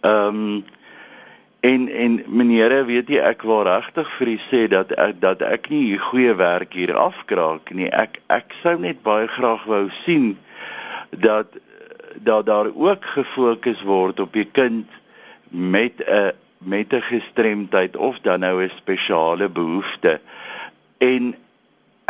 [0.00, 0.64] Ehm um,
[1.60, 5.68] en en menere, weet jy ek wil regtig vir u sê dat ek dat ek
[5.72, 7.90] nie hier goeie werk hier afkraak nie.
[7.92, 10.38] Ek ek sou net baie graag wou sien
[11.10, 11.58] dat
[12.16, 14.88] dat daar ook gefokus word op die kind
[15.50, 20.20] met 'n met 'n gestremdheid of dan nou 'n spesiale behoefte.
[20.98, 21.34] En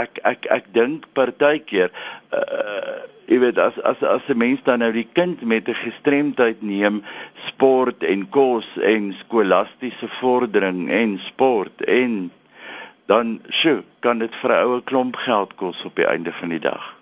[0.03, 1.91] ek ek ek dink partykeer
[2.33, 2.99] uh
[3.31, 7.03] jy weet as as as 'n mens dan nou die kind met 'n gestremdheid neem
[7.47, 12.31] sport en kos en skolastiese vordering en sport en
[13.07, 16.59] dan sjo kan dit vir 'n oue klomp geld kos op die einde van die
[16.59, 16.97] dag.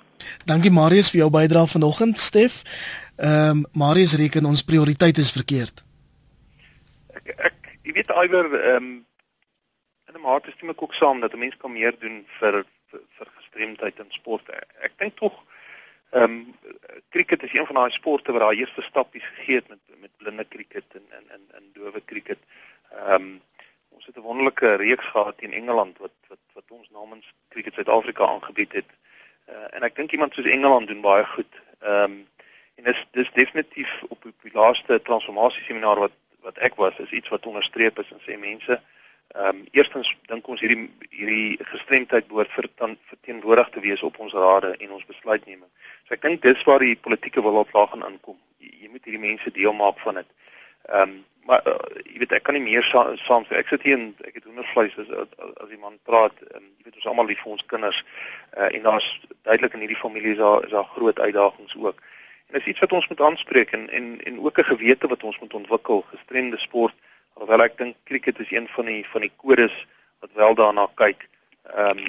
[0.44, 2.62] Dankie Marius vir jou bydrae vanoggend Stef.
[3.16, 5.84] Ehm um, Marius reken ons prioriteit is verkeerd.
[7.14, 9.06] Ek ek jy weet iwer ehm um,
[10.08, 13.30] in 'n mate stem ek ook saam dat 'n mens kan meer doen vir vir,
[13.36, 14.48] gestremdheid in sport.
[14.80, 15.36] Ek dink tog
[16.10, 16.54] ehm um,
[17.12, 20.48] cricket is een van daai sporte waar daai eerste stappies gegee het met met blinde
[20.48, 22.38] cricket en en en en dowe cricket.
[22.92, 23.42] Ehm um,
[23.88, 28.26] ons het 'n wonderlike reeks gehad teen Engeland wat wat wat ons namens Cricket Suid-Afrika
[28.26, 28.90] aangebied het.
[29.48, 31.52] Uh, en ek dink iemand soos Engeland doen baie goed.
[31.80, 32.26] Ehm um,
[32.74, 37.28] en dis dis definitief op die laaste transformasie seminar wat wat ek was is iets
[37.28, 38.80] wat onderstreep is en sê mense
[39.36, 44.70] Ehm um, eerstens dink ons hierdie hierdie gestremdheid behoort verteenwoordig te wees op ons rade
[44.76, 45.68] en ons besluitneming.
[46.06, 48.38] So ek dink dis waar die politieke wil op laag gaan inkom.
[48.58, 50.30] Jy, jy moet hierdie mense deel maak van dit.
[50.88, 53.16] Ehm um, maar uh, jy weet ek kan nie meer saam
[53.48, 56.88] sa ek sit hier en ek het hoendervleis as as die man praat en jy
[56.88, 59.08] weet ons almal lief vir ons kinders uh, en daar's
[59.48, 62.02] duidelik in hierdie familie is daar is daar groot uitdagings ook.
[62.48, 65.38] En dis iets wat ons moet aanspreek en en en ook 'n gewete wat ons
[65.44, 66.96] moet ontwikkel gestremde sport
[67.38, 69.74] Alhoewel ek dink cricket is een van die van die kodes
[70.18, 71.28] wat wel daarna kyk.
[71.70, 72.04] Ehm um,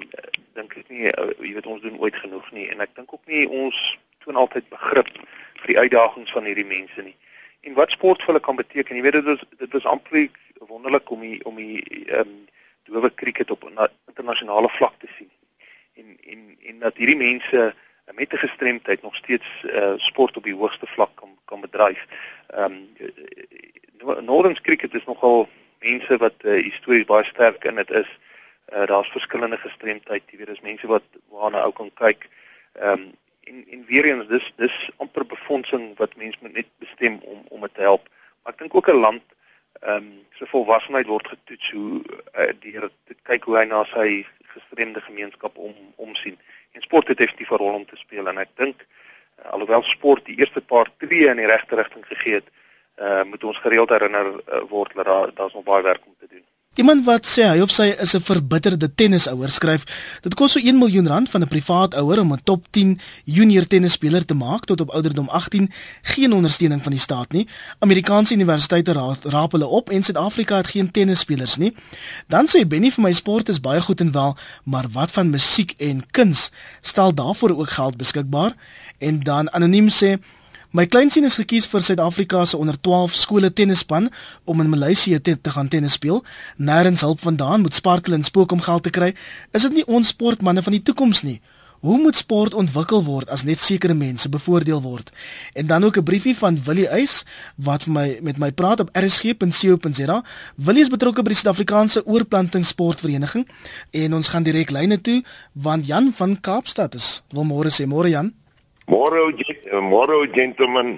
[0.58, 3.26] dink ek nie uh, jy weet ons doen ooit genoeg nie en ek dink ook
[3.30, 3.78] nie ons
[4.26, 5.12] toon altyd begrip
[5.62, 7.16] vir die uitdagings van hierdie mense nie.
[7.62, 8.98] En wat sport vir hulle kan beteken.
[8.98, 10.30] Jy weet dit is dit is amper
[10.70, 12.38] wonderlik om die om die ehm um,
[12.90, 15.30] dowe cricket op 'n internasionale vlak te sien.
[15.94, 17.74] En en en dat hierdie mense
[18.14, 22.06] met 'n gestremdheid nog steeds uh, sport op die hoogste vlak kan kan bedryf.
[22.48, 22.74] Ehm
[24.02, 28.20] um, Northern cricket is nogal mense wat uh, histories baie sterk in dit is.
[28.74, 32.30] Uh, Daar's verskillende gestremdheid, jy weet, dis mense wat waarna ou kan kyk.
[32.74, 33.12] Ehm um,
[33.50, 37.62] en en weer eens dis dis amper befondsing wat mense moet net bestem om om
[37.62, 38.10] dit te help.
[38.44, 39.24] Maar ek dink ook 'n land
[39.80, 42.02] ehm um, se volwassenheid word getoets hoe
[42.40, 46.38] uh, deur te kyk hoe hy na sy gestremde gemeenskap om omsien.
[46.72, 50.26] En sport het definitief 'n rol om te speel en ek dink uh, alhoewel sport
[50.26, 52.50] die eerste paar tree in die regte rigting gegee het,
[52.98, 56.28] uh, moet ons gereeld herinner uh, word dat daar daar's nog baie werk om te
[56.28, 56.46] doen.
[56.78, 59.84] Iemand wat sê hy of sy is 'n verbitterde tennisouer skryf,
[60.22, 63.68] dit kos so 1 miljoen rand van 'n privaat ouer om 'n top 10 junior
[63.68, 67.48] tennisspeler te maak tot op ouderdom 18, geen ondersteuning van die staat nie.
[67.80, 71.76] Amerikaanse universiteite raap, raap hulle op en Suid-Afrika het geen tennisspelers nie.
[72.28, 75.74] Dan sê Benny vir my sport is baie goed en wel, maar wat van musiek
[75.78, 76.52] en kuns?
[76.82, 78.56] Stel daarvoor ook geld beskikbaar?
[78.98, 80.20] En dan anoniem sê
[80.70, 84.12] My kleinseun is gekies vir Suid-Afrika se onder 12 skole tennisspan
[84.46, 86.20] om in Maleisië te, te gaan tennis speel.
[86.62, 89.16] Nêrens hulp vandaan moet spartel en spook om geld te kry.
[89.52, 91.40] Is dit nie ons sportmense van die toekoms nie?
[91.82, 95.10] Hoe moet sport ontwikkel word as net sekere mense bevoordeel word?
[95.58, 98.90] En dan ook 'n briefie van Willie Eis wat vir my met my praat op
[98.94, 100.24] rsg.co.za.
[100.56, 103.48] Willie is betrokke by die Suid-Afrikaanse Oorplanting Sportvereniging
[103.92, 107.24] en ons gaan direk lyne toe want Jan van Kaapstad is.
[107.32, 108.34] Wil môre sê môre Jan.
[108.90, 109.22] Môre
[109.86, 110.98] môre gentlemen.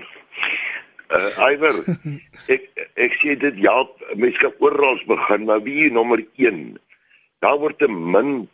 [1.12, 1.76] Uh Iver,
[2.54, 3.84] ek ek sê dit ja,
[4.16, 6.80] mense kan oral begin, maar wie nommer 1.
[7.44, 8.48] Daar word te min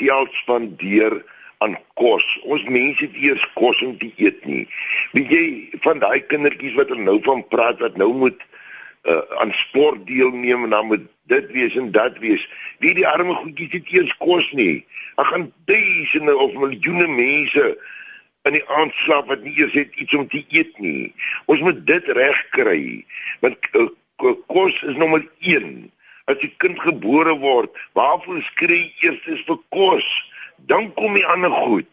[0.00, 1.20] geld spandeer
[1.60, 2.24] aan kos.
[2.48, 4.64] Ons mense het eers kos om te eet nie.
[5.12, 5.44] Weet jy
[5.84, 8.40] van daai kindertjies wat er nou van praat wat nou moet
[9.06, 12.48] uh aan sport deelneem en dan moet dit wees en dat wees.
[12.80, 14.80] Wie die arme goedjies het eers kos nie.
[15.20, 17.76] Ag gaan duisende of miljoene mense
[18.46, 21.12] in die aand slaap wat nie eers het iets om te eet nie.
[21.50, 22.80] Ons moet dit reg kry.
[23.42, 23.88] Want uh,
[24.52, 25.90] kos is nommer 1.
[26.26, 30.06] As 'n kind gebore word, waarvoor skree eers is vir kos?
[30.66, 31.90] Dan kom die ander goed.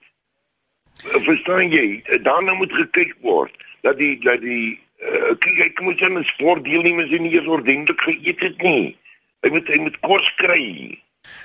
[1.05, 2.01] Uh, verstaan jy?
[2.05, 6.23] Uh, daarna moet gekyk word dat die dat die uh, kyk ek moet jy 'n
[6.23, 8.97] sport deelnemers nie eers ordentlik geëet het nie.
[9.43, 10.97] Hy moet hy moet kos kry.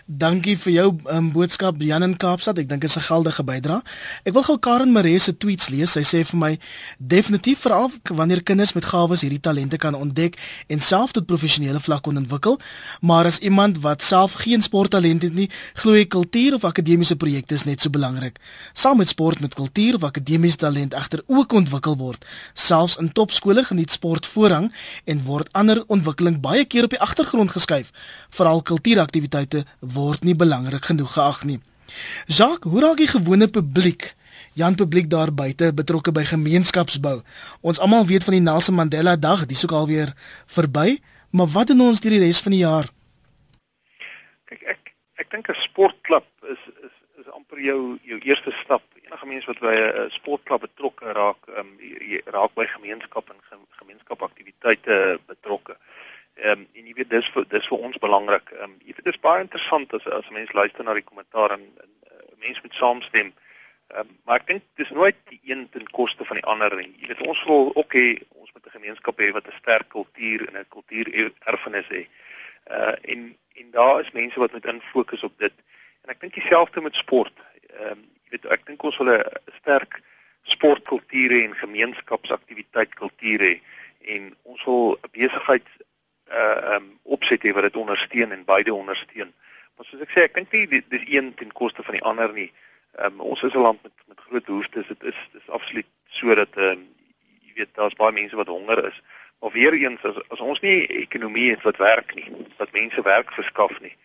[0.08, 2.56] Dankie vir jou um, boodskap Jan in Kaapstad.
[2.56, 3.82] Ek dink dit is 'n geldige bydrae.
[4.24, 5.92] Ek wil gou Karen Maree se tweets lees.
[5.92, 6.58] Sy sê vir my
[6.96, 12.02] definitief veral wanneer kinders met gawes hierdie talente kan ontdek en self tot professionele vlak
[12.02, 12.58] kon ontwikkel,
[13.00, 17.54] maar as iemand wat self geen sporttalent het nie, glo ek kultuur of akademiese projekte
[17.54, 18.38] is net so belangrik.
[18.72, 22.24] Saam met sport met kultuur of akademiese talent egter ook ontwikkel word.
[22.54, 24.72] Selfs in topskole geniet sport voorrang
[25.04, 27.90] en word ander ontwikkeling baie keer op die agtergrond geskuif.
[28.30, 29.64] Veral kultuuraktiwiteite
[29.98, 31.58] word nie belangrik genoeg geag nie.
[32.26, 34.14] Jacques, hoe raak die gewone publiek,
[34.58, 37.20] Jan publiek daar buite betrokke by gemeenskapsbou?
[37.62, 40.14] Ons almal weet van die Nelson Mandela Dag, dis ook alweer
[40.50, 40.98] verby,
[41.30, 42.90] maar wat doen ons hierdie res van die jaar?
[44.50, 48.82] Kyk, ek ek dink 'n sportklub is is is amper jou jou eerste stap.
[49.04, 51.70] Enige mens wat by 'n sportklub betrokke raak, um,
[52.26, 53.40] raak by gemeenskap en
[53.78, 55.72] gemeenskapaktiwiteite betrokke.
[55.72, 56.07] Ehm
[56.44, 58.50] um, en jy weet dis vir dis vir ons belangrik.
[58.54, 61.54] Ehm um, jy weet dit is baie interessant as as mense luister na die kommentaar
[61.56, 63.32] en, en uh, mense moet saamstem.
[63.94, 66.90] Ehm um, maar ek dink dis nooit die een ten koste van die ander nie.
[67.00, 70.46] Jy weet ons wil ook hê ons moet 'n gemeenskap hê wat 'n sterk kultuur
[70.48, 72.06] en 'n kultuurerfenis het.
[72.70, 75.54] Uh en en daar is mense wat moet infokus op dit.
[76.04, 77.34] En ek dink dieselfde met sport.
[77.80, 79.24] Ehm um, jy weet ek dink ons wil 'n
[79.60, 80.02] sterk
[80.42, 83.54] sportkultuur hê en gemeenskapsaktiwiteit kultuur hê
[84.14, 85.66] en ons wil besigheid
[86.30, 89.32] uh um opset hê wat dit ondersteun en beide ondersteun.
[89.76, 92.50] Maar soos ek sê, ek dink nie dis een ten koste van die ander nie.
[93.04, 94.86] Um ons is 'n land met met groot behoeftes.
[94.88, 96.86] Dit is dis absoluut so dat um
[97.46, 99.02] jy weet daar's baie mense wat honger is.
[99.40, 103.32] Maar weer eens as as ons nie ekonomie het wat werk nie, wat mense werk
[103.32, 103.96] verskaf nie.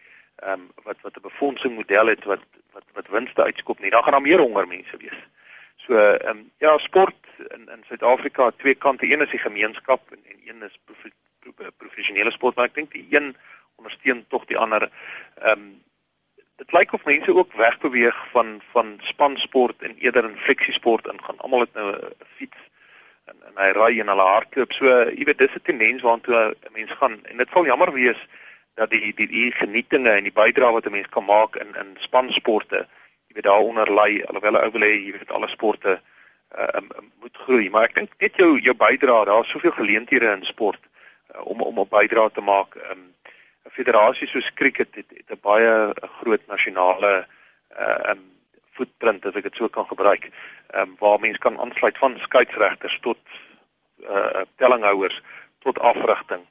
[0.43, 4.11] Um wat wat 'n befondsing model het wat wat wat winste uitskop nie, dan gaan
[4.11, 5.19] daar meer honger mense wees.
[5.75, 9.11] So ehm um, ja, sport in in Suid-Afrika het twee kante.
[9.11, 10.79] Een is die gemeenskap en en een is
[11.77, 13.35] professionele sport, maar ek dink die een
[13.75, 14.89] ondersteun tog die ander.
[15.41, 15.71] Ehm um,
[16.61, 21.39] dit lyk of mense ook wegbeweeg van van spansport en eerder in fleksiesport ingaan.
[21.39, 22.61] Almal het nou 'n fiets
[23.25, 24.71] en en hy ry en hulle hardloop.
[24.71, 28.27] So jy weet dis 'n tendens waartoe 'n mens gaan en dit sal jammer wees
[28.75, 31.95] dat die die die genietinge en die bydrae wat 'n mens kan maak in in
[31.99, 32.87] spansporte,
[33.27, 36.01] jy weet daaronder lê alhoewel ou wil hê jy weet alle sporte
[36.57, 40.45] uh, um, moet groei, maar ek dink net jou jou bydrae, daar's soveel geleenthede in
[40.45, 40.79] sport
[41.43, 42.75] om om 'n bydrae te maak.
[42.75, 43.13] Ehm um,
[43.65, 47.27] 'n federasie soos cricket het, het 'n baie groot nasionale
[47.79, 48.31] uh um
[48.71, 50.29] footprint as ek dit so kan gebruik.
[50.67, 53.19] Ehm um, waar mense kan aansluit van skeieregters tot
[53.99, 55.21] uh tellinghouers
[55.59, 56.43] tot afrigting.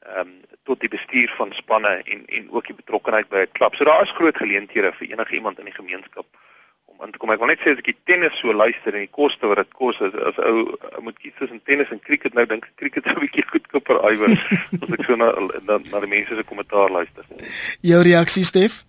[0.00, 3.74] Ehm um, tot die bestuur van spanne en en ook die betrokkeheid by 'n klub.
[3.74, 6.26] So daar is groot geleenthede vir enige iemand in die gemeenskap
[6.98, 7.30] om in te kom.
[7.30, 9.72] Ek wil net sê as ek die tennis so luister en die koste wat dit
[9.76, 10.64] kos as as ou
[11.04, 14.32] moet kies tussen tennis en cricket nou dink cricket is 'n bietjie goedkoper iwer
[14.82, 15.32] as ek so na
[15.68, 17.24] na, na die mense se kommentaar luister.
[17.80, 18.84] Jou reaksie Stef?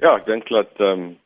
[0.00, 1.16] Ja, ek dink dat ehm um,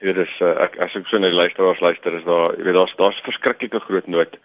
[0.00, 2.64] jy weet dis uh, ek as ek so na die luisteraars luister is daar jy
[2.64, 4.38] weet daar's daar's verskriklike groot nood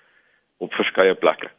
[0.58, 1.52] op verskeie plekke.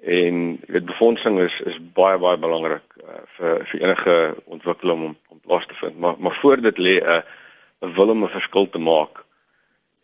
[0.00, 5.14] En jy weet befondsing is is baie baie belangrik uh, vir vir enige ontwikkeling om
[5.28, 5.98] om plaas te vind.
[5.98, 7.39] Maar maar voor dit lê 'n uh, 'n
[7.80, 9.24] wil om 'n verskil te maak.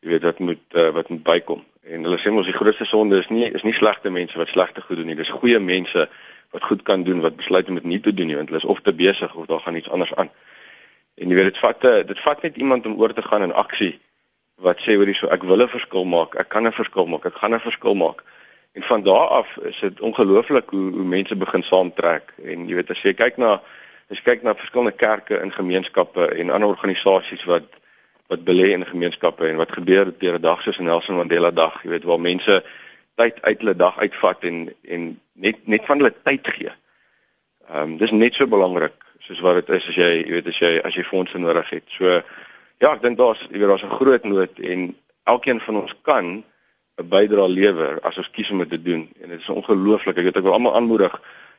[0.01, 1.65] Jy weet dit moet uh, wat moet bykom.
[1.83, 4.81] En hulle sê mos die grootste sonde is nie is nie slegte mense wat slegte
[4.81, 5.15] goed doen nie.
[5.15, 6.09] Dis goeie mense
[6.51, 8.69] wat goed kan doen wat besluit om dit nie te doen nie want hulle is
[8.69, 10.31] of te besig of daar gaan iets anders aan.
[11.15, 13.53] En jy weet dit vat eh, dit vat net iemand om oor te gaan in
[13.53, 13.99] aksie
[14.57, 16.35] wat sê hoor hierso ek wil 'n verskil maak.
[16.35, 17.25] Ek kan 'n verskil maak.
[17.27, 18.25] Ek gaan 'n verskil maak.
[18.73, 22.35] En van daar af is dit ongelooflik hoe hoe mense begin saamtrek.
[22.45, 23.63] En jy weet as jy kyk na
[24.11, 27.67] as kyk na verskillende kerke en gemeenskappe en ander organisasies wat
[28.27, 31.91] wat belê in gemeenskappe en wat gebeur op 'n dag soos Nelson Mandela Dag, jy
[31.91, 32.65] weet waar mense
[33.15, 36.73] tyd uit hulle dag uitvat en en net net van hulle tyd gee.
[37.71, 40.59] Ehm um, dis net so belangrik soos wat dit is as jy jy weet as
[40.59, 41.85] jy as jy fondse nodig het.
[41.87, 42.23] So
[42.79, 46.45] ja, ek dink daar's jy weet daar's 'n groot nood en elkeen van ons kan
[46.99, 49.09] 'n bydrae lewer as ons kies om dit te doen.
[49.23, 50.17] En dit is ongelooflik.
[50.17, 51.13] Ek weet ek wil almal aanmoedig.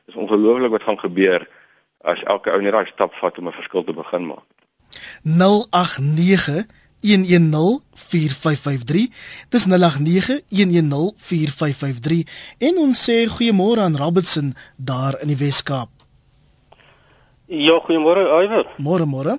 [0.06, 1.48] Dit is ongelooflik wat gaan gebeur
[2.08, 4.46] as elke ou net daai stap vat om 'n verskil te begin maak.
[5.22, 6.66] 089
[7.00, 9.08] 1104553
[9.48, 9.72] dis 0891104553
[12.58, 15.88] en ons sê goeiemôre aan Robertson daar in die Wes-Kaap.
[17.46, 18.66] Ja, goeiemôre Iwer.
[18.76, 19.38] Môre môre.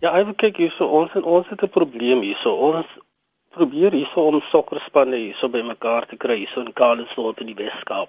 [0.00, 2.54] Ja, Iwer kyk hierso ons en ons het 'n probleem hierso.
[2.54, 2.86] Ons
[3.50, 8.08] probeer hierso om sokkerspanne hierso bymekaar te kry hierso in Kaapstad in die Wes-Kaap.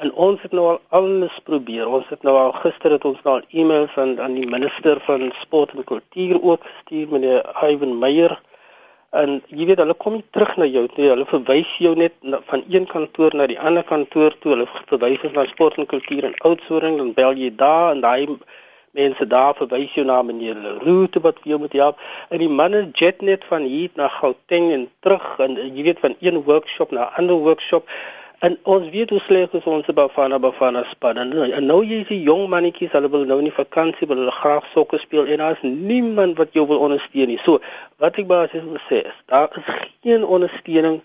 [0.00, 1.88] En ons het nou al alles probeer.
[1.88, 5.26] Ons het nou al gister het ons nou al e-mails aan aan die minister van
[5.36, 8.32] sport en kultuur ook gestuur meneer Ivan Meyer.
[9.20, 11.10] En jy weet hulle kom nie terug na jou nie.
[11.10, 14.54] Hulle verwys jou net na, van een kantoor na die ander kantoor toe.
[14.54, 18.38] Hulle verwys ons na sport en kultuur en Oudtshoorn dan bel jy daar en daai
[18.96, 22.00] mense daar verwys jou na meneer Leroux wat vir jou moet help.
[22.30, 26.16] En die manne jet net van hier na Gauteng en terug en jy weet van
[26.24, 27.84] een workshop na 'n ander workshop.
[28.40, 31.18] En ons weet hoe sleg is ons Bafana Bafana span.
[31.20, 34.64] En, en nou jy sien jong mannetjies, hulle wil nou nie vakansie, wil hulle graag
[34.72, 37.40] sokker speel en daar's niemand wat jou wil ondersteun nie.
[37.44, 37.60] So,
[38.00, 39.68] wat ek basies wil sê is, daar is
[40.00, 41.02] geen ondersteuning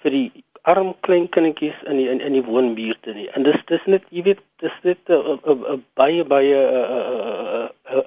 [0.00, 0.28] vir die
[0.68, 3.28] arm klein kindertjies in die in, in die woonbuurte nie.
[3.36, 6.56] En dis dis net, jy weet, dis net 'n baie baie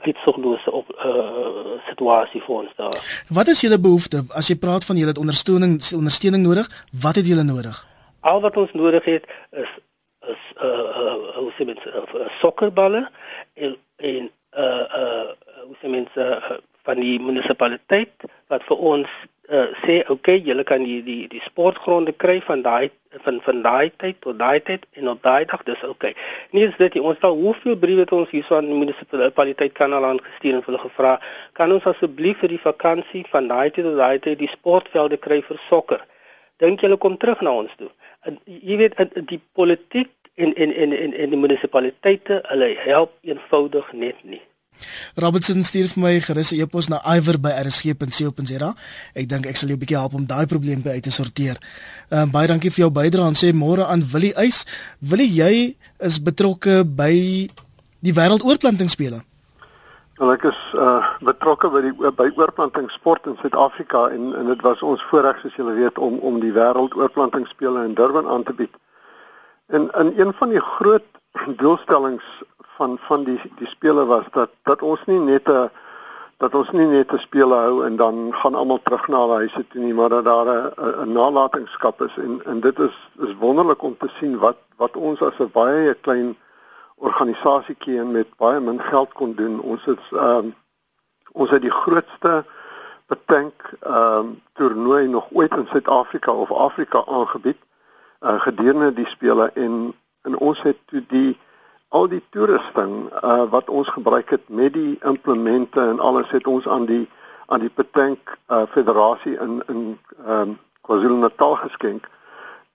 [0.01, 2.97] uitsoglose op uh, situasie vir ons daar.
[3.29, 6.69] Wat is julle behoefte as jy praat van julle ondersteuning ondersteuning nodig?
[6.91, 7.90] Wat het julle nodig?
[8.21, 9.69] Al wat ons nodig het is
[10.29, 10.67] is uh
[11.01, 13.07] uh hoe sê mens uh, sokkerballe
[13.53, 15.29] en en uh uh
[15.65, 19.15] hoe sê mens uh, van die munisipaliteit wat vir ons
[19.49, 22.91] uh sê okay julle kan die die die sportgronde kry van daai
[23.25, 26.13] van van daai tyd tot daai tyd en op daai dag dis okay.
[26.51, 30.05] Nie is dit ons sal hoeveel briewe het ons hierso aan die munisipaliteit kan al
[30.11, 31.15] aangestuur en hulle gevra
[31.57, 35.41] kan ons asseblief vir die vakansie van daai tyd tot daai tyd die sportvelde kry
[35.49, 36.05] vir sokker.
[36.61, 37.89] Dink julle kom terug na ons toe
[38.45, 38.97] jy weet
[39.29, 44.41] die politiek en en en en, en die munisipaliteite hulle help eenvoudig net nie.
[45.15, 48.75] Robertson stuur vir my gerus 'n e-pos na iwer@rsg.co.za.
[49.13, 51.57] Ek dink ek sal jou 'n bietjie help om daai probleem by uit te sorteer.
[52.09, 54.65] Ehm um, baie dankie vir jou bydrae en sê môre aan Willie Eis.
[54.99, 57.49] Willie, jy is betrokke by
[58.01, 59.21] die wêreldoorplantingsspele.
[60.21, 64.59] Nou ek is uh betrokke by die by oorplanting sport in Suid-Afrika en en dit
[64.61, 68.53] was ons voorreg soos julle weet om om die wêreld oorplantingspele in Durban aan te
[68.53, 68.75] bied.
[69.73, 71.07] En in een van die groot
[71.63, 72.27] doelstellings
[72.77, 75.71] van van die die spele was dat dat ons nie net 'n
[76.37, 79.65] dat ons nie net 'n spele hou en dan gaan almal terug na hulle huise
[79.73, 80.47] toe nie, maar dat daar
[81.01, 85.21] 'n nalatenskap is en en dit is is wonderlik om te sien wat wat ons
[85.21, 86.37] as 'n baie klein
[87.01, 89.59] organisasietjie en met baie min geld kon doen.
[89.59, 90.55] Ons het ehm um,
[91.31, 92.43] ons het die grootste
[93.11, 97.57] betank ehm um, toernooi nog ooit in Suid-Afrika of Afrika aangebied
[98.21, 101.39] uh, gedurende die spele en en ons het toe die
[101.87, 106.67] al die toerusting uh, wat ons gebruik het met die implemente en alles het ons
[106.67, 107.09] aan die
[107.45, 109.81] aan die betank uh, federasie in in
[110.25, 112.07] ehm um, KwaZulu-Natal geskenk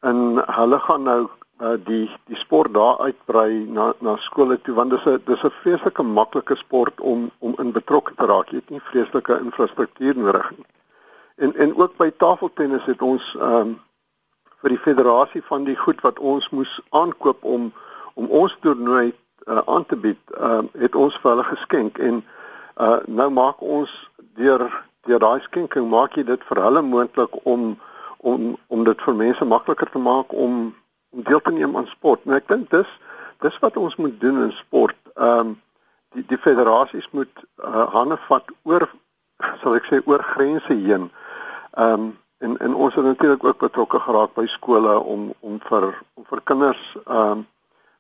[0.00, 0.18] en
[0.58, 1.22] hulle gaan nou
[1.60, 5.50] uh, die die sport daar uitbrei na na skole toe want dis 'n dis 'n
[5.62, 8.48] vreeslike maklike sport om om in betrokke te raak.
[8.48, 10.66] Jy het nie vreeslike infrastruktuur nodig nie.
[11.36, 13.80] En en ook by tafeltennis het ons ehm um,
[14.60, 17.72] vir die federasie van die goed wat ons moes aankoop om
[18.14, 19.12] om ons toernooi
[19.46, 22.24] uh, aan te bied, ehm uh, het ons vir hulle geskenk en
[22.76, 27.76] uh nou maak ons deur deur daai skenking maak jy dit vir hulle moontlik om
[28.18, 30.74] om om dit vir mense makliker te maak om
[31.16, 32.20] om deel te neem aan sport.
[32.24, 32.90] En ek dink dis
[33.44, 34.98] dis wat ons moet doen in sport.
[35.14, 35.56] Ehm um,
[36.16, 38.86] die die federasies moet uh, hande vat oor
[39.62, 41.10] sal ek sê oor grense heen.
[41.76, 42.06] Ehm um,
[42.44, 46.42] en en ons het natuurlik ook betrokke geraak by skole om om vir om vir
[46.52, 47.46] kinders ehm um,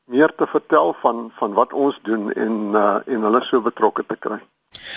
[0.06, 4.16] meer te vertel van van wat ons doen en uh, en hulle so betrokke te
[4.16, 4.38] kry.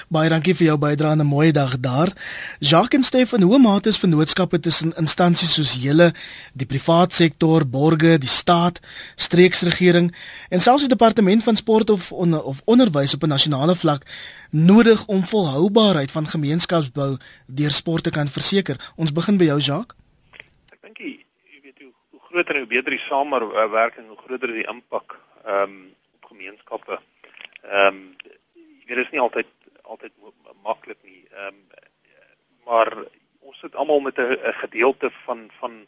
[0.09, 2.13] Baie dankie vir jou bydrae en 'n mooi dag daar.
[2.59, 6.13] Jacques en Stefan, hoe mate is vennootskappe tussen instansies soos julle,
[6.53, 8.79] die privaat sektor, borge, die staat,
[9.15, 10.13] streeksregering
[10.49, 14.05] en selfs die departement van sport of on, of onderwys op 'n nasionale vlak
[14.49, 18.91] nodig om volhoubaarheid van gemeenskapsbou deur sport te kan verseker?
[18.95, 19.97] Ons begin by jou, Jacques.
[20.71, 21.19] Ek dink jy
[21.63, 25.93] weet hoe, hoe groter en hoe beter die samewerking, hoe groter die impak ehm um,
[26.15, 26.99] op gemeenskappe.
[27.63, 28.15] Ehm um,
[28.89, 29.45] dit is nie altyd
[29.89, 30.13] altyd
[30.63, 31.23] maklik nie.
[31.31, 31.87] Ehm um,
[32.69, 32.91] maar
[33.39, 35.87] ons sit almal met 'n gedeelte van van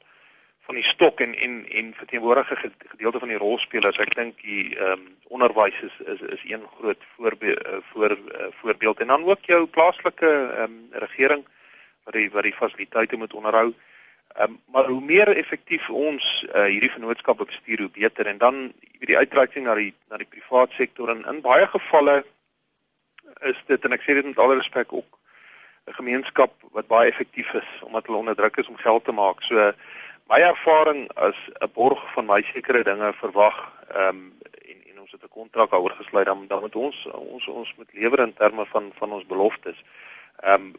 [0.65, 3.97] van die stok en en en verteenwoordige gedeelte van die rolspelers.
[3.97, 8.99] Ek dink die ehm um, onderwys is is is een groot voorbeeld voor uh, voorbeeld
[8.99, 11.45] en dan ook jou plaaslike ehm um, regering
[12.03, 13.73] wat die wat die fasiliteite moet onderhou.
[14.35, 18.25] Ehm um, maar hoe meer effektief ons uh, hierdie vennootskappe bestuur, hoe beter.
[18.25, 22.23] En dan hierdie uitreiking na die na die privaat sektor en in baie gevalle
[23.41, 25.17] is dit en ek sê dit met alle respek ook
[25.87, 29.41] 'n gemeenskap wat baie effektief is omdat hulle onderdruk is om geld te maak.
[29.43, 29.71] So
[30.29, 33.57] my ervaring as 'n borg van my sekere dinge verwag
[33.95, 34.37] ehm um,
[34.71, 37.93] en en ons het 'n kontrak daaroor gesluit dan dan moet ons ons ons moet
[37.93, 39.83] lewer in terme van van ons beloftes.
[40.39, 40.73] Ehm um,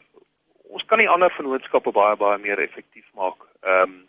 [0.62, 3.38] ons kan nie ander vennootskappe baie baie meer effektief maak.
[3.60, 4.08] Ehm um,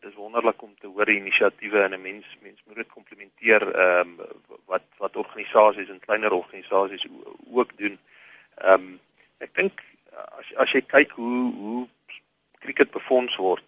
[0.00, 3.62] dit is wonderlik om te hoor die inisiatiewe en 'n mens mens moet dit komplimenteer
[3.72, 4.26] ehm um,
[4.64, 7.06] wat wat organisasies en kleiner organisasies
[7.52, 7.98] ook doen.
[8.54, 9.00] Ehm um,
[9.38, 9.82] ek dink
[10.38, 11.88] as as jy kyk hoe hoe
[12.58, 13.64] cricket befonds word,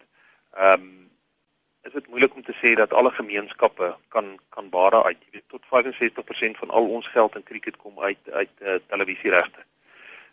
[0.53, 1.09] ehm um,
[1.83, 5.17] is dit moeilik om te sê dat alle gemeenskappe kan kan baie uit.
[5.25, 9.65] Jy weet tot 65% van al ons geld in cricket kom uit uit uh, televisieregte.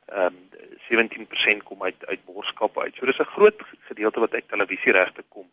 [0.06, 0.50] Ehm um,
[0.92, 2.94] 17% kom uit uit borgskappe uit.
[2.96, 5.50] So dis 'n groot gedeelte wat uit televisieregte kom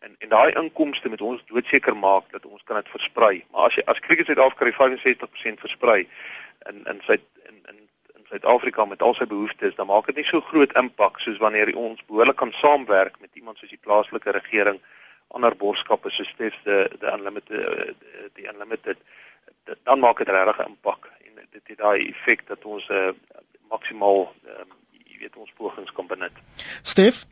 [0.00, 3.44] en en daai inkomste moet ons doodseker maak dat ons kan dit versprei.
[3.50, 6.00] Maar as jy as Cricket Suid-Afrika die 65% versprei
[6.70, 7.80] in in sy in in
[8.16, 11.74] in Suid-Afrika met al sy behoeftes, dan maak dit nie so groot impak soos wanneer
[11.76, 14.80] ons behoorlik kan saamwerk met iemand soos die plaaslike regering,
[15.36, 17.96] ander borgskappe soos Stef the the unlimited
[18.38, 18.98] die unlimited
[19.84, 23.12] dan maak dit regtig 'n impak en dit het daai effek dat ons 'n uh,
[23.68, 24.72] maksimaal um,
[25.06, 26.32] jy weet ons pogings kan benut.
[26.82, 27.26] Stef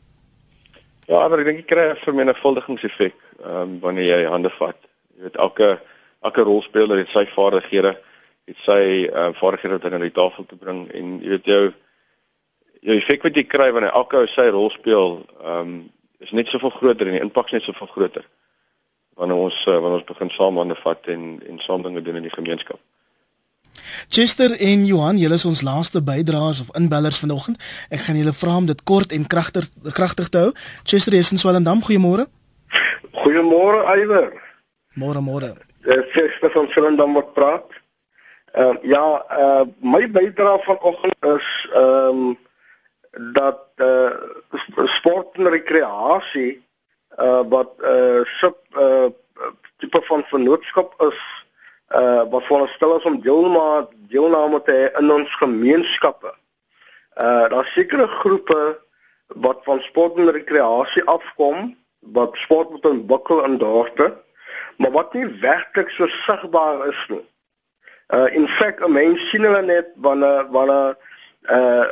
[1.09, 4.76] Ja, maar ek dink jy kry 'n vermenigvuldigingseffek ehm um, wanneer jy hande vat.
[5.16, 5.68] Jy weet elke
[6.20, 7.94] elke rolspeler het sy vaardighede,
[8.50, 11.48] het sy ehm uh, vaardighede wat hy na die tafel te bring en jy weet
[11.48, 11.62] jou
[12.80, 15.78] jou effek wat jy kry wanneer elke ou sy rol speel, ehm um,
[16.20, 18.28] is net soveel groter en die impak is net soveel groter
[19.16, 22.28] wanneer ons uh, wanneer ons begin saam hande vat en en saam dinge doen in
[22.28, 22.80] die gemeenskap.
[24.09, 27.59] Chester en Johan, julle is ons laaste bydraers of inbellers vanoggend.
[27.91, 30.53] Ek gaan julle vra om dit kort en kragtig kragtig te hou.
[30.85, 31.83] Chester is in Swellendam.
[31.83, 32.26] Goeiemôre.
[33.12, 34.33] Goeiemôre Iwer.
[34.95, 35.55] Môre môre.
[35.87, 37.66] Dis Chester van Swellendam wat praat.
[38.53, 42.39] Ehm uh, ja, uh, my bydrae vanoggend is ehm um,
[43.33, 44.11] dat uh,
[44.85, 46.66] sport en rekreasie
[47.18, 49.07] uh, wat 'n uh, sub uh,
[49.76, 51.38] tipe van vennootskap is
[51.91, 56.34] uh wat veronderstel is om deelname deelname te hê in ons gemeenskappe.
[57.16, 58.78] Uh daar sekere groepe
[59.26, 64.16] wat van sport en rekreasie afkom wat sport moet ontwikkel in dorpe,
[64.76, 67.24] maar wat nie werklik so sigbaar is nie.
[68.14, 70.97] Uh in feite mense sien hulle net wanneer wanneer
[71.51, 71.89] uh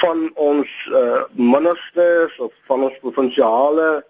[0.00, 4.04] van ons uh ministers of van ons provinsiale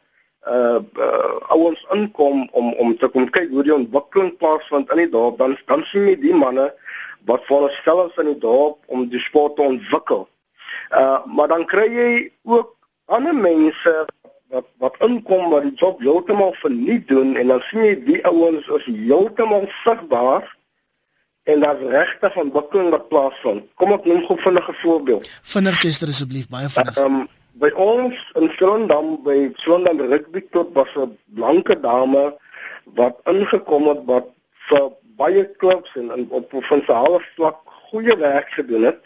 [0.47, 5.11] uh, uh ouens inkom om om te kom kyk hoe die ontwikkeling plaasvind in die
[5.13, 6.71] dorp dan dan sien jy die manne
[7.29, 10.29] wat voorstel is in die dorp om die sport te ontwikkel.
[10.97, 12.13] Uh maar dan kry jy
[12.45, 12.77] ook
[13.07, 14.07] ander mense
[14.51, 18.67] wat wat inkom wat die job heeltemal verniet doen en dan sien jy die ouens
[18.79, 20.49] is heeltemal sigbaar
[21.51, 23.69] en daar regte van ontwikkeling wat plaasvind.
[23.75, 25.29] Kom ek noem gou vinnig 'n voorbeeld.
[25.43, 26.97] Vinnig Chester asseblief, baie vinnig.
[26.97, 27.29] Um,
[27.59, 32.37] by ons in Swellendam by Swellendam Rugby Club was 'n blanke dame
[32.95, 34.29] wat ingekom het wat
[34.69, 37.59] vir baie klubs en, en op provinsiale vlak
[37.91, 39.03] goeie werk gedoen het.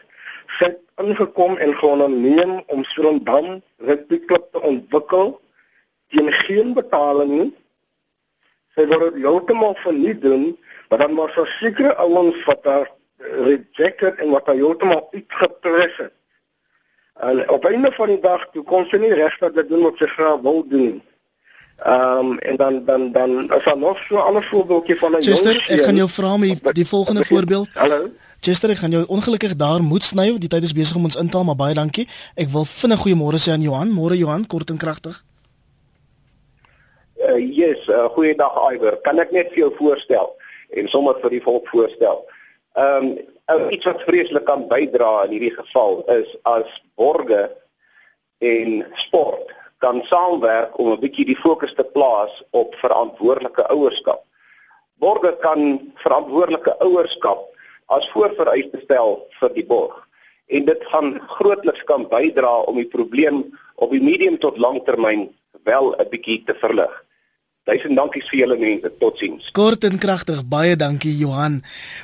[0.59, 5.40] Sy het ingekom en geonderneem om Swellendam Rugby Club te ontwikkel
[6.11, 7.53] teen geen betaling nie.
[8.74, 14.20] Sy wou dit heeltemal verniet doen, maar dan was daar sekere ouens wat daar rejected
[14.20, 16.12] en wat hy heeltemal uitgepres het.
[17.15, 20.07] En op einde van die dag toe kon sy nie regtig dit doen wat sy
[20.07, 21.03] graag wou doen.
[21.85, 25.12] Ehm um, en dan dan dan is daar nog so 'n ander voorbeeldjie van 'n
[25.12, 27.69] jong Chester, ek gaan jou vra om die, die volgende voorbeeld.
[27.75, 28.11] Hallo.
[28.41, 31.29] Chester, ek gaan jou ongelukkig daar moet sny, die tyd is besig om ons in
[31.29, 32.09] te haal, maar baie dankie.
[32.35, 33.93] Ek wil vinnig goeiemôre sê aan Johan.
[33.93, 35.25] Môre Johan, kort en kragtig.
[37.17, 38.99] Uh, yes, uh, goeiedag Iwer.
[39.03, 40.37] Kan ek net vir jou voorstel
[40.71, 42.27] en sommer vir die volk voorstel.
[42.75, 43.19] Ehm um,
[43.53, 47.49] uh, iets wat vreeslik kan bydra in hierdie geval is as borge
[48.45, 49.53] en sport
[49.84, 54.22] kan saamwerk om 'n bietjie die fokus te plaas op verantwoordelike ouerskap.
[54.99, 57.51] Borge kan verantwoordelike ouerskap
[57.86, 59.97] as voorvereiste stel vir die borg.
[60.47, 65.28] En dit gaan grootliks kan bydra om die probleem op die medium tot langtermyn
[65.64, 67.05] wel 'n bietjie te verlig.
[67.65, 68.91] Duisend dankie vir julle mense.
[69.01, 69.47] Totsiens.
[69.57, 70.43] Kort en kragtig.
[70.53, 71.62] Baie dankie Johan.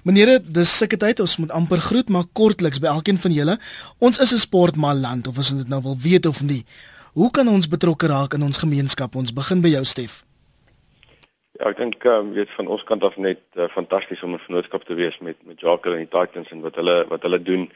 [0.09, 3.57] Menere, dis sulke tyd ons moet amper groet, maar kortliks by elkeen van julle.
[4.01, 6.65] Ons is 'n sportmal land of ons dit nou wil weet of nie.
[7.13, 9.15] Hoe kan ons betrokke raak in ons gemeenskap?
[9.17, 10.25] Ons begin by jou Stef.
[11.59, 14.45] Ja, ek dink ehm um, weet van ons kant af net uh, fantasties om 'n
[14.47, 17.71] vennootskap te wees met met Jacques en die Titans en wat hulle wat hulle doen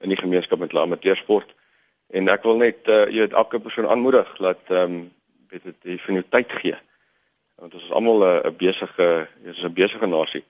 [0.00, 1.54] in die gemeenskap met amateursport.
[2.10, 5.12] En ek wil net uh, jy weet elke persoon aanmoedig dat ehm um,
[5.50, 6.76] weet dit vir jou tyd gee
[7.56, 10.44] want ons is almal 'n uh, besige ons is 'n besige nasie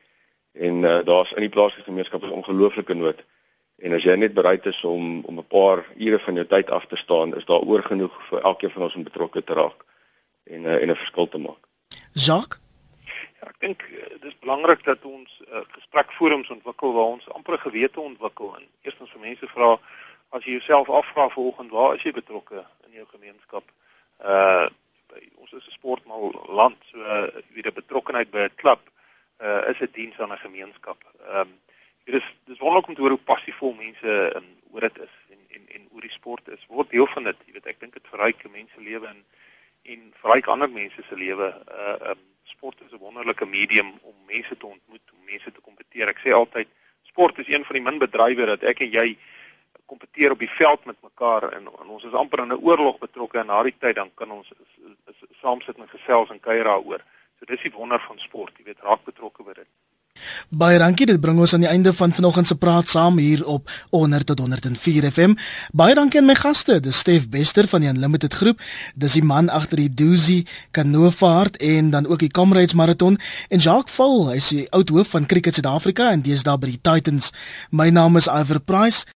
[0.53, 3.25] en uh, daar's in die plaaslike gemeenskap 'n ongelooflike nood
[3.79, 6.87] en as jy net bereid is om om 'n paar ure van jou tyd af
[6.87, 9.85] te staan is daar oor genoeg vir elkeen van ons om betrokke te raak
[10.45, 11.63] en uh, en 'n verskil te maak.
[12.13, 12.65] Jacques
[13.41, 18.01] Ja, ek dink uh, dis belangrik dat ons uh, gesprekforums ontwikkel waar ons amper gewete
[18.01, 19.77] ontwikkel en eerstens vir mense vra
[20.35, 23.65] as jy jouself afvra vanoggend waar is jy betrokke in jou gemeenskap?
[24.25, 24.67] Uh
[25.53, 28.81] ons is 'n sportmal land, so uh, weer 'n betrokkeheid by 'n klub
[29.41, 30.99] uh, is 'n diens aan 'n gemeenskap.
[31.29, 31.61] Ehm um,
[32.05, 35.41] dit is dis wonderlik om te hoor hoe passievol mense in oor dit is en
[35.49, 36.67] en en hoe die sport is.
[36.69, 37.37] Word deel van dit.
[37.47, 39.25] Jy weet, ek dink dit verryk mense lewe en
[39.83, 41.49] en verryk ander mense se lewe.
[41.69, 46.09] Uh um, sport is 'n wonderlike medium om mense te ontmoet, om mense te kompeteer.
[46.09, 46.69] Ek sê altyd
[47.03, 49.19] sport is een van die min bedrywe dat ek en jy
[49.87, 53.39] kompeteer op die veld met mekaar en, en ons is amper in 'n oorlog betrokke
[53.39, 54.73] en na die tyd dan kan ons is,
[55.11, 57.03] is, is saam sit en gesels en kuier daaroor.
[57.39, 59.69] So dis die wonder van sport, jy weet, raak betrokke by dit.
[60.49, 63.71] Baie dankie, dit bring ons aan die einde van vanoggend se praat saam hier op
[63.91, 65.35] 100 tot 104 FM.
[65.77, 68.63] Baie dankie aan my gaste, dis Stef Bester van die Unlimited Groep,
[68.95, 70.45] dis die man agter die Doozy
[70.77, 73.19] Kanoevaart en dan ook die Comrades Marathon
[73.49, 77.33] en Jacques Val, hy's die oud hoof van Cricket Suid-Afrika en daar by die Titans.
[77.71, 79.07] My naam is Iver Price.